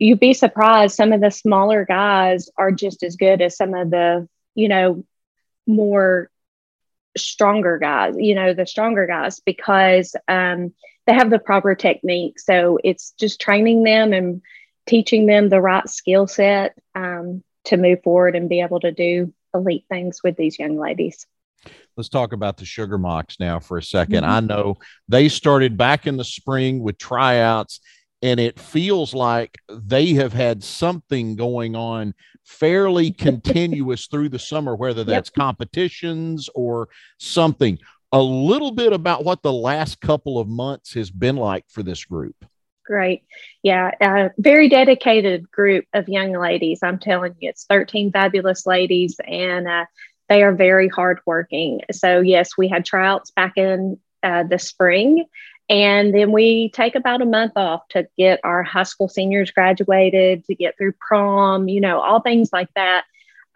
[0.00, 0.96] you'd be surprised.
[0.96, 5.04] Some of the smaller guys are just as good as some of the, you know,
[5.68, 6.30] more
[7.16, 8.16] stronger guys.
[8.18, 10.16] You know, the stronger guys because.
[10.26, 10.72] Um,
[11.06, 12.38] they have the proper technique.
[12.40, 14.42] So it's just training them and
[14.86, 19.32] teaching them the right skill set um, to move forward and be able to do
[19.54, 21.26] elite things with these young ladies.
[21.96, 24.24] Let's talk about the Sugar Mocs now for a 2nd mm-hmm.
[24.24, 24.76] I know
[25.08, 27.80] they started back in the spring with tryouts,
[28.22, 34.76] and it feels like they have had something going on fairly continuous through the summer,
[34.76, 35.42] whether that's yep.
[35.42, 36.88] competitions or
[37.18, 37.78] something
[38.12, 42.04] a little bit about what the last couple of months has been like for this
[42.04, 42.36] group.
[42.84, 43.24] Great.
[43.62, 46.80] Yeah, a very dedicated group of young ladies.
[46.82, 49.86] I'm telling you, it's 13 fabulous ladies, and uh,
[50.28, 51.80] they are very hardworking.
[51.90, 55.24] So, yes, we had tryouts back in uh, the spring,
[55.68, 60.44] and then we take about a month off to get our high school seniors graduated,
[60.44, 63.04] to get through prom, you know, all things like that.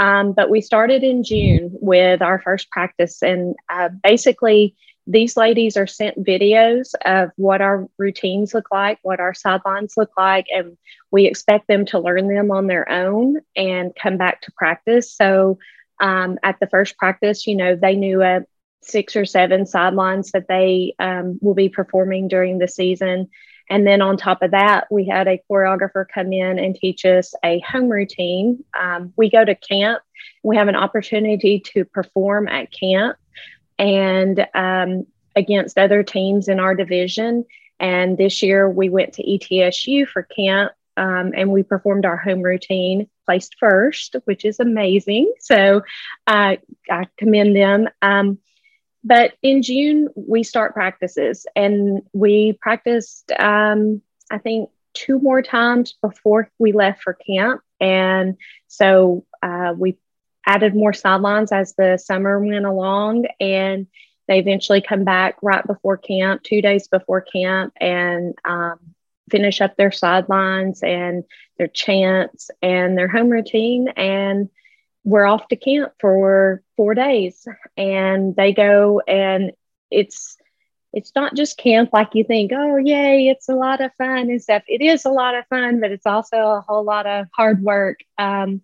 [0.01, 4.75] Um, but we started in June with our first practice, and uh, basically,
[5.07, 10.11] these ladies are sent videos of what our routines look like, what our sidelines look
[10.17, 10.79] like, and
[11.11, 15.13] we expect them to learn them on their own and come back to practice.
[15.13, 15.59] So,
[16.01, 18.41] um, at the first practice, you know, they knew a
[18.83, 23.29] six or seven sidelines that they um, will be performing during the season.
[23.71, 27.33] And then on top of that, we had a choreographer come in and teach us
[27.45, 28.65] a home routine.
[28.79, 30.03] Um, we go to camp,
[30.43, 33.17] we have an opportunity to perform at camp
[33.79, 35.07] and um,
[35.37, 37.45] against other teams in our division.
[37.79, 42.43] And this year we went to ETSU for camp um, and we performed our home
[42.43, 45.33] routine, placed first, which is amazing.
[45.39, 45.83] So
[46.27, 46.57] uh,
[46.91, 47.89] I commend them.
[48.03, 48.39] Um,
[49.03, 55.95] but in June, we start practices and we practiced, um, I think, two more times
[56.03, 57.63] before we left for camp.
[57.81, 58.37] And
[58.67, 59.97] so uh, we
[60.47, 63.27] added more sidelines as the summer went along.
[63.39, 63.87] And
[64.29, 68.79] they eventually come back right before camp, two days before camp, and um,
[69.31, 71.25] finish up their sidelines and
[71.59, 73.89] their chants and their home routine.
[73.89, 74.51] And
[75.05, 77.47] we're off to camp for four days.
[77.77, 79.53] And they go and
[79.91, 80.37] it's
[80.93, 84.43] it's not just camp like you think oh yay it's a lot of fun and
[84.43, 84.63] stuff.
[84.67, 88.01] It is a lot of fun but it's also a whole lot of hard work.
[88.19, 88.63] Um,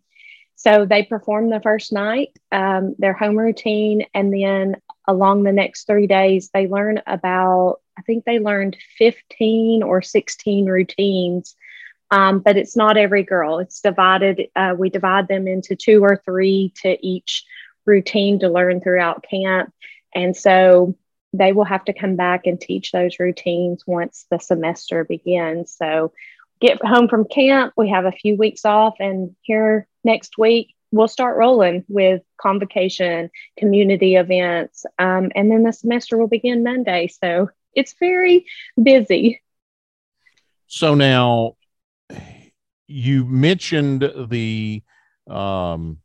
[0.59, 4.07] so they perform the first night um, their home routine.
[4.14, 4.76] And then
[5.07, 10.66] along the next three days they learn about i think they learned 15 or 16
[10.66, 11.57] routines
[12.11, 13.59] um, but it's not every girl.
[13.59, 14.49] It's divided.
[14.55, 17.45] Uh, we divide them into two or three to each
[17.85, 19.73] routine to learn throughout camp.
[20.15, 20.97] And so
[21.33, 25.75] they will have to come back and teach those routines once the semester begins.
[25.77, 26.13] So
[26.61, 31.09] get home from camp, we have a few weeks off, and here next week we'll
[31.09, 37.09] start rolling with convocation, community events, um, and then the semester will begin Monday.
[37.09, 38.47] So it's very
[38.83, 39.43] busy.
[40.69, 41.57] So now
[42.87, 44.82] you mentioned the
[45.28, 45.99] um,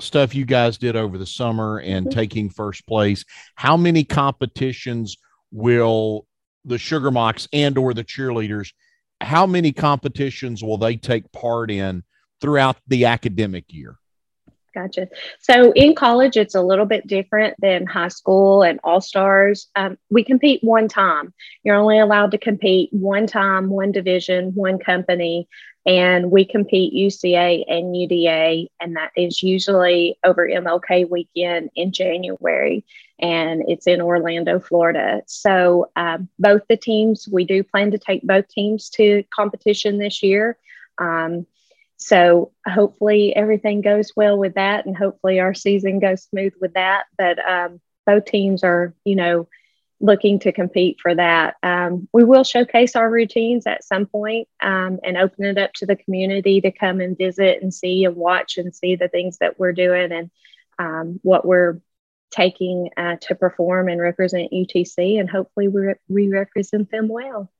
[0.00, 2.18] stuff you guys did over the summer and mm-hmm.
[2.18, 3.24] taking first place.
[3.54, 5.16] How many competitions
[5.50, 6.26] will
[6.64, 8.72] the Sugar Mocs and or the cheerleaders?
[9.20, 12.02] How many competitions will they take part in
[12.40, 13.96] throughout the academic year?
[14.74, 15.08] Gotcha.
[15.40, 19.68] So in college, it's a little bit different than high school and all stars.
[19.74, 21.32] Um, we compete one time.
[21.62, 25.48] You're only allowed to compete one time, one division, one company.
[25.86, 32.84] And we compete UCA and UDA, and that is usually over MLK weekend in January,
[33.20, 35.22] and it's in Orlando, Florida.
[35.26, 40.24] So um, both the teams, we do plan to take both teams to competition this
[40.24, 40.58] year.
[40.98, 41.46] Um,
[41.98, 47.04] so hopefully everything goes well with that, and hopefully our season goes smooth with that.
[47.16, 49.48] But um, both teams are, you know,
[50.00, 51.56] looking to compete for that.
[51.62, 55.86] Um, we will showcase our routines at some point, um, and open it up to
[55.86, 59.58] the community to come and visit and see and watch and see the things that
[59.58, 60.30] we're doing and
[60.78, 61.80] um, what we're
[62.30, 65.18] taking uh, to perform and represent UTC.
[65.18, 67.50] And hopefully we, re- we represent them well.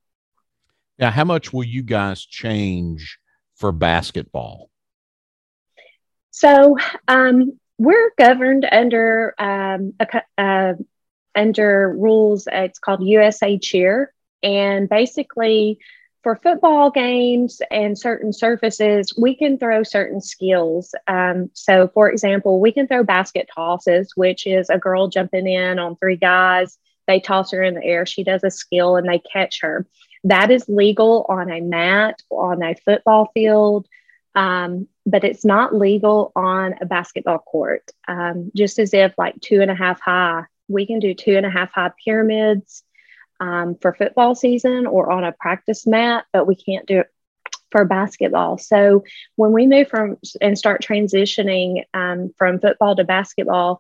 [0.99, 3.19] Now, how much will you guys change
[3.55, 4.71] for basketball?
[6.31, 6.77] So,
[7.09, 10.75] um, we're governed under um, a, a
[11.37, 12.49] under rules.
[12.51, 14.13] It's called USA Cheer.
[14.43, 15.79] And basically,
[16.27, 20.93] for football games and certain surfaces, we can throw certain skills.
[21.07, 25.79] Um, so, for example, we can throw basket tosses, which is a girl jumping in
[25.79, 26.79] on three guys.
[27.07, 28.07] They toss her in the air.
[28.07, 29.87] She does a skill and they catch her.
[30.25, 33.87] That is legal on a mat, on a football field,
[34.35, 37.89] um, but it's not legal on a basketball court.
[38.09, 41.47] Um, just as if, like, two and a half high we can do two and
[41.47, 42.83] a half high pyramids
[43.41, 47.13] um, for football season or on a practice mat, but we can't do it
[47.71, 48.59] for basketball.
[48.59, 49.05] So
[49.35, 53.79] when we move from and start transitioning um, from football to basketball,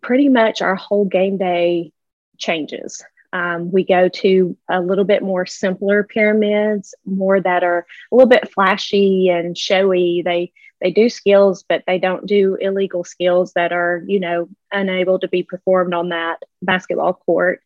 [0.00, 1.92] pretty much our whole game day
[2.38, 3.04] changes.
[3.32, 8.28] Um, we go to a little bit more simpler pyramids, more that are a little
[8.28, 10.22] bit flashy and showy.
[10.24, 15.18] They they do skills, but they don't do illegal skills that are, you know, unable
[15.18, 17.60] to be performed on that basketball court.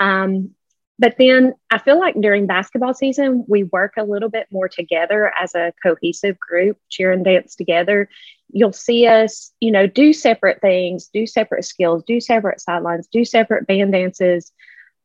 [0.00, 0.50] Um,
[0.98, 5.32] but then I feel like during basketball season, we work a little bit more together
[5.40, 8.08] as a cohesive group, cheer and dance together.
[8.50, 13.24] You'll see us, you know, do separate things, do separate skills, do separate sidelines, do
[13.24, 14.50] separate band dances.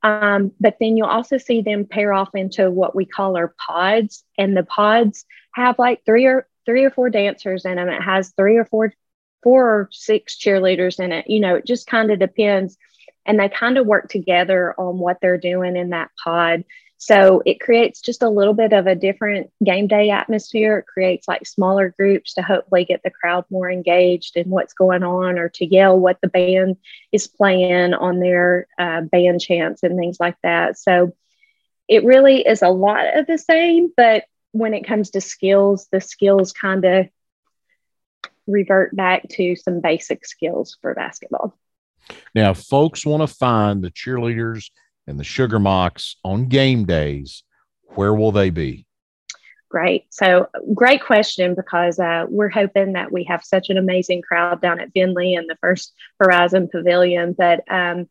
[0.02, 4.24] Um, but then you'll also see them pair off into what we call our pods.
[4.38, 7.90] And the pods have like three or three or four dancers in them.
[7.90, 8.94] It has three or four,
[9.42, 11.30] four or six cheerleaders in it.
[11.30, 12.78] You know, it just kind of depends.
[13.26, 16.66] And they kind of work together on what they're doing in that pod.
[16.98, 20.78] So it creates just a little bit of a different game day atmosphere.
[20.78, 25.04] It creates like smaller groups to hopefully get the crowd more engaged in what's going
[25.04, 26.78] on or to yell what the band
[27.12, 30.78] is playing on their uh, band chants and things like that.
[30.78, 31.14] So
[31.90, 36.00] it really is a lot of the same, but when it comes to skills, the
[36.00, 37.08] skills kind of
[38.48, 41.58] revert back to some basic skills for basketball.
[42.36, 44.70] Now, folks want to find the cheerleaders
[45.08, 47.44] and the Sugar Mocs on game days,
[47.96, 48.86] where will they be?
[49.70, 50.06] Great.
[50.12, 54.80] So, great question because uh, we're hoping that we have such an amazing crowd down
[54.80, 57.34] at Finley and the First Horizon Pavilion.
[57.36, 58.08] But um,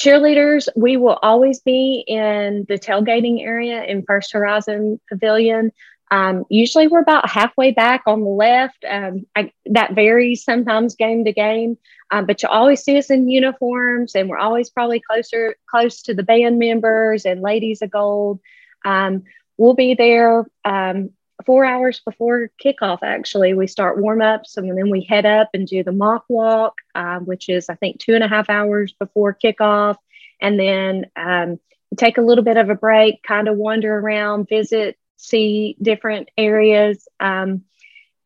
[0.00, 5.72] cheerleaders, we will always be in the tailgating area in First Horizon Pavilion.
[6.10, 8.84] Um, usually, we're about halfway back on the left.
[8.88, 11.78] Um, I, that varies sometimes game to game,
[12.10, 16.14] um, but you always see us in uniforms, and we're always probably closer close to
[16.14, 18.40] the band members and Ladies of Gold.
[18.84, 19.22] Um,
[19.56, 21.10] we'll be there um,
[21.44, 25.66] four hours before kickoff, actually, we start warm ups and then we head up and
[25.66, 29.36] do the Moc walk, um, which is, I think, two and a half hours before
[29.42, 29.96] kickoff.
[30.40, 31.58] And then um,
[31.96, 37.08] take a little bit of a break, kind of wander around, visit, see different areas.
[37.20, 37.64] Um,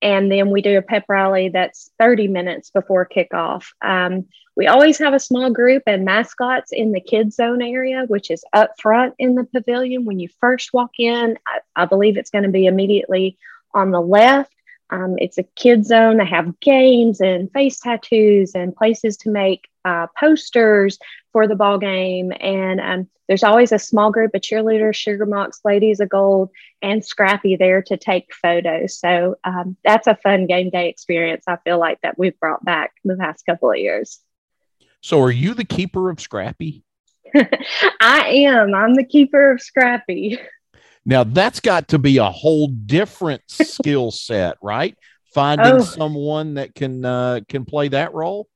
[0.01, 3.67] and then we do a pep rally that's 30 minutes before kickoff.
[3.83, 4.27] Um,
[4.57, 8.45] we always have a small group and mascots in the kids zone area, which is
[8.53, 10.05] up front in the pavilion.
[10.05, 13.39] When you first walk in, I, I believe it's going to be immediately
[13.75, 14.53] on the left.
[14.91, 16.17] Um, it's a kids zone.
[16.17, 20.99] They have games and face tattoos and places to make uh, posters
[21.33, 22.33] for the ball game.
[22.41, 26.51] And um, there's always a small group of cheerleaders, Sugar Mocs, Ladies of Gold,
[26.81, 28.99] and Scrappy there to take photos.
[28.99, 31.45] So um, that's a fun game day experience.
[31.47, 34.21] I feel like that we've brought back the past couple of years.
[35.01, 36.83] So, are you the keeper of Scrappy?
[38.01, 38.75] I am.
[38.75, 40.39] I'm the keeper of Scrappy.
[41.05, 44.97] Now that's got to be a whole different skill set, right?
[45.35, 45.81] Finding oh.
[45.81, 48.49] someone that can uh, can play that role.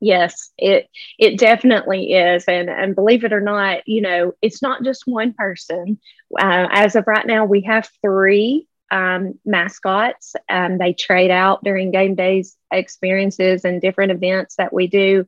[0.00, 0.88] Yes, it
[1.18, 5.32] it definitely is, and and believe it or not, you know, it's not just one
[5.32, 5.98] person.
[6.38, 10.36] Uh, as of right now, we have three um, mascots.
[10.48, 15.26] Um, they trade out during game days experiences and different events that we do.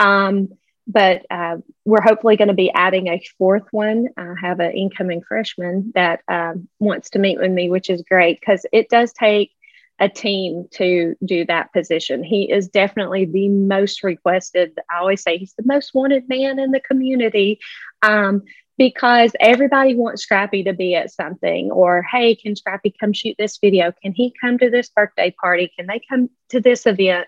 [0.00, 0.48] Um,
[0.86, 4.08] but uh, we're hopefully going to be adding a fourth one.
[4.16, 8.40] I have an incoming freshman that um, wants to meet with me, which is great
[8.40, 9.52] because it does take
[10.00, 12.22] a team to do that position.
[12.22, 14.78] He is definitely the most requested.
[14.90, 17.58] I always say he's the most wanted man in the community
[18.02, 18.42] um,
[18.76, 23.58] because everybody wants Scrappy to be at something or, hey, can Scrappy come shoot this
[23.58, 23.92] video?
[24.02, 25.72] Can he come to this birthday party?
[25.76, 27.26] Can they come to this event?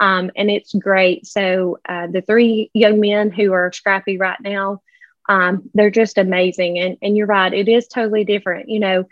[0.00, 1.26] Um, and it's great.
[1.26, 4.80] So uh, the three young men who are Scrappy right now,
[5.28, 6.78] um, they're just amazing.
[6.78, 8.68] And, and you're right, it is totally different.
[8.68, 9.08] You know,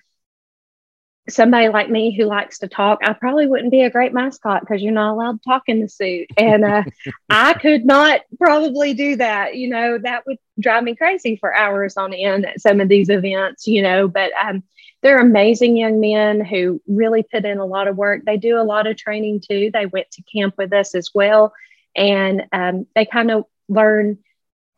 [1.28, 4.82] somebody like me who likes to talk, I probably wouldn't be a great mascot because
[4.82, 6.28] you're not allowed to talk in the suit.
[6.36, 6.84] And uh,
[7.30, 9.56] I could not probably do that.
[9.56, 13.08] You know, that would drive me crazy for hours on end at some of these
[13.08, 14.62] events, you know, but um,
[15.02, 18.22] they're amazing young men who really put in a lot of work.
[18.24, 19.70] They do a lot of training too.
[19.72, 21.52] They went to camp with us as well.
[21.96, 24.18] And um, they kind of learn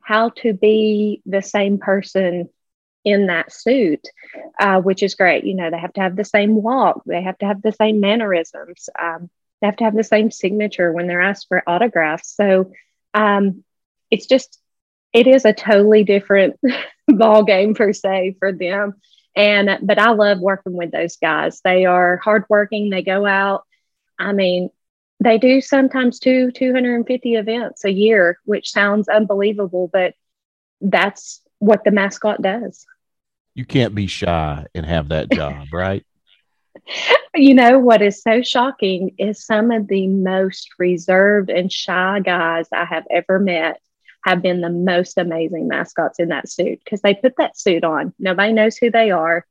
[0.00, 2.48] how to be the same person
[3.04, 4.06] in that suit,
[4.58, 5.44] uh, which is great.
[5.44, 8.00] You know, they have to have the same walk, they have to have the same
[8.00, 9.30] mannerisms, um,
[9.60, 12.34] they have to have the same signature when they're asked for autographs.
[12.34, 12.72] So
[13.14, 13.64] um,
[14.10, 14.58] it's just,
[15.12, 16.58] it is a totally different
[17.08, 18.94] ball game per se for them.
[19.34, 21.60] And, but I love working with those guys.
[21.62, 22.90] They are hardworking.
[22.90, 23.64] They go out.
[24.18, 24.70] I mean,
[25.22, 30.14] they do sometimes two 250 events a year, which sounds unbelievable, but
[30.80, 32.84] that's what the mascot does.
[33.54, 36.04] You can't be shy and have that job, right?
[37.34, 42.66] You know what is so shocking is some of the most reserved and shy guys
[42.72, 43.80] I have ever met
[44.24, 48.14] have been the most amazing mascots in that suit because they put that suit on.
[48.18, 49.46] Nobody knows who they are.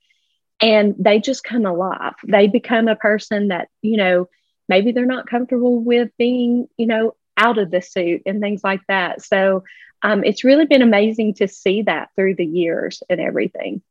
[0.62, 2.14] And they just come alive.
[2.24, 4.30] They become a person that, you know,
[4.70, 8.82] maybe they're not comfortable with being, you know, out of the suit and things like
[8.88, 9.24] that.
[9.24, 9.64] So
[10.04, 13.82] um, it's really been amazing to see that through the years and everything.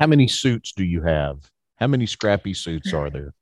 [0.00, 1.50] How many suits do you have?
[1.76, 3.34] How many scrappy suits are there?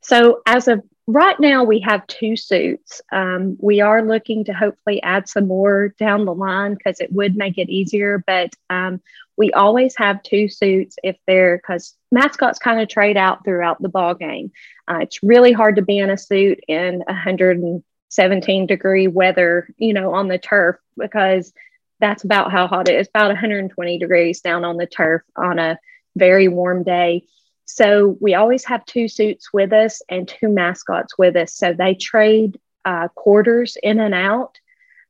[0.00, 3.02] So, as of right now, we have two suits.
[3.12, 7.36] Um, we are looking to hopefully add some more down the line because it would
[7.36, 8.24] make it easier.
[8.26, 9.02] But um,
[9.36, 13.90] we always have two suits if they're because mascots kind of trade out throughout the
[13.90, 14.50] ball game.
[14.90, 20.14] Uh, it's really hard to be in a suit in 117 degree weather, you know,
[20.14, 21.52] on the turf because
[22.00, 23.08] that's about how hot it is.
[23.08, 25.78] About 120 degrees down on the turf on a
[26.16, 27.24] very warm day.
[27.64, 31.54] So we always have two suits with us and two mascots with us.
[31.54, 34.58] So they trade uh, quarters in and out.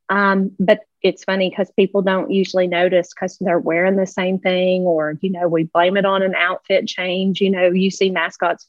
[0.08, 4.82] Um, but it's funny because people don't usually notice because they're wearing the same thing,
[4.82, 7.40] or, you know, we blame it on an outfit change.
[7.40, 8.66] You know, you see mascots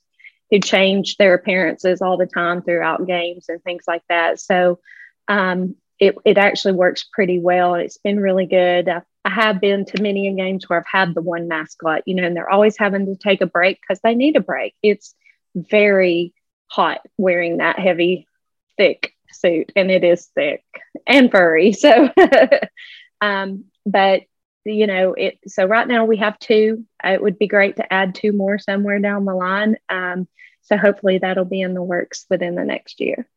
[0.52, 4.40] who change their appearances all the time throughout games and things like that.
[4.40, 4.80] So
[5.28, 7.76] um, it, it actually works pretty well.
[7.76, 8.88] It's been really good.
[8.88, 12.24] I, I have been to many games where I've had the one mascot, you know,
[12.24, 14.76] and they're always having to take a break because they need a break.
[14.82, 15.14] It's
[15.56, 16.34] very
[16.68, 18.28] hot wearing that heavy,
[18.78, 20.64] thick suit, and it is thick
[21.06, 21.74] and furry.
[21.80, 22.10] So,
[23.22, 24.22] um, but
[24.66, 25.40] you know, it.
[25.48, 26.86] So right now we have two.
[27.04, 29.78] It would be great to add two more somewhere down the line.
[29.90, 30.28] Um,
[30.62, 33.28] so hopefully that'll be in the works within the next year.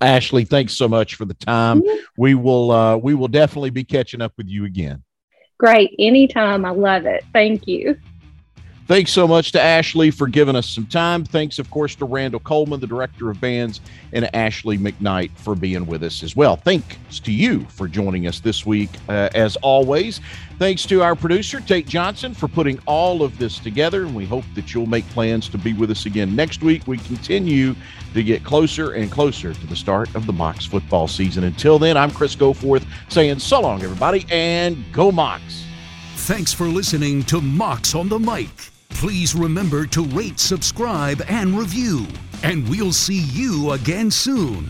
[0.00, 1.82] Ashli, thanks so much for the time.
[1.82, 1.96] Mm-hmm.
[2.16, 5.02] We will uh, we will definitely be catching up with you again.
[5.58, 5.94] Great.
[5.98, 6.64] Anytime.
[6.64, 7.24] I love it.
[7.32, 7.98] Thank you.
[8.88, 11.22] Thanks so much to Ashli for giving us some time.
[11.22, 13.82] Thanks, of course, to Randall Coleman, the director of bands,
[14.14, 16.56] and Ashley McKnight for being with us as well.
[16.56, 20.22] Thanks to you for joining us this week, uh, as always.
[20.58, 24.04] Thanks to our producer, Tate Johnson, for putting all of this together.
[24.04, 26.86] And we hope that you'll make plans to be with us again next week.
[26.86, 27.74] We continue
[28.14, 31.44] to get closer and closer to the start of the Mocs football season.
[31.44, 35.64] Until then, I'm Chris Goforth saying so long, everybody, and go Mocs.
[36.14, 38.48] Thanks for listening to Mocs on the Mic.
[38.90, 42.06] Please remember to rate, subscribe, and review.
[42.42, 44.68] And we'll see you again soon.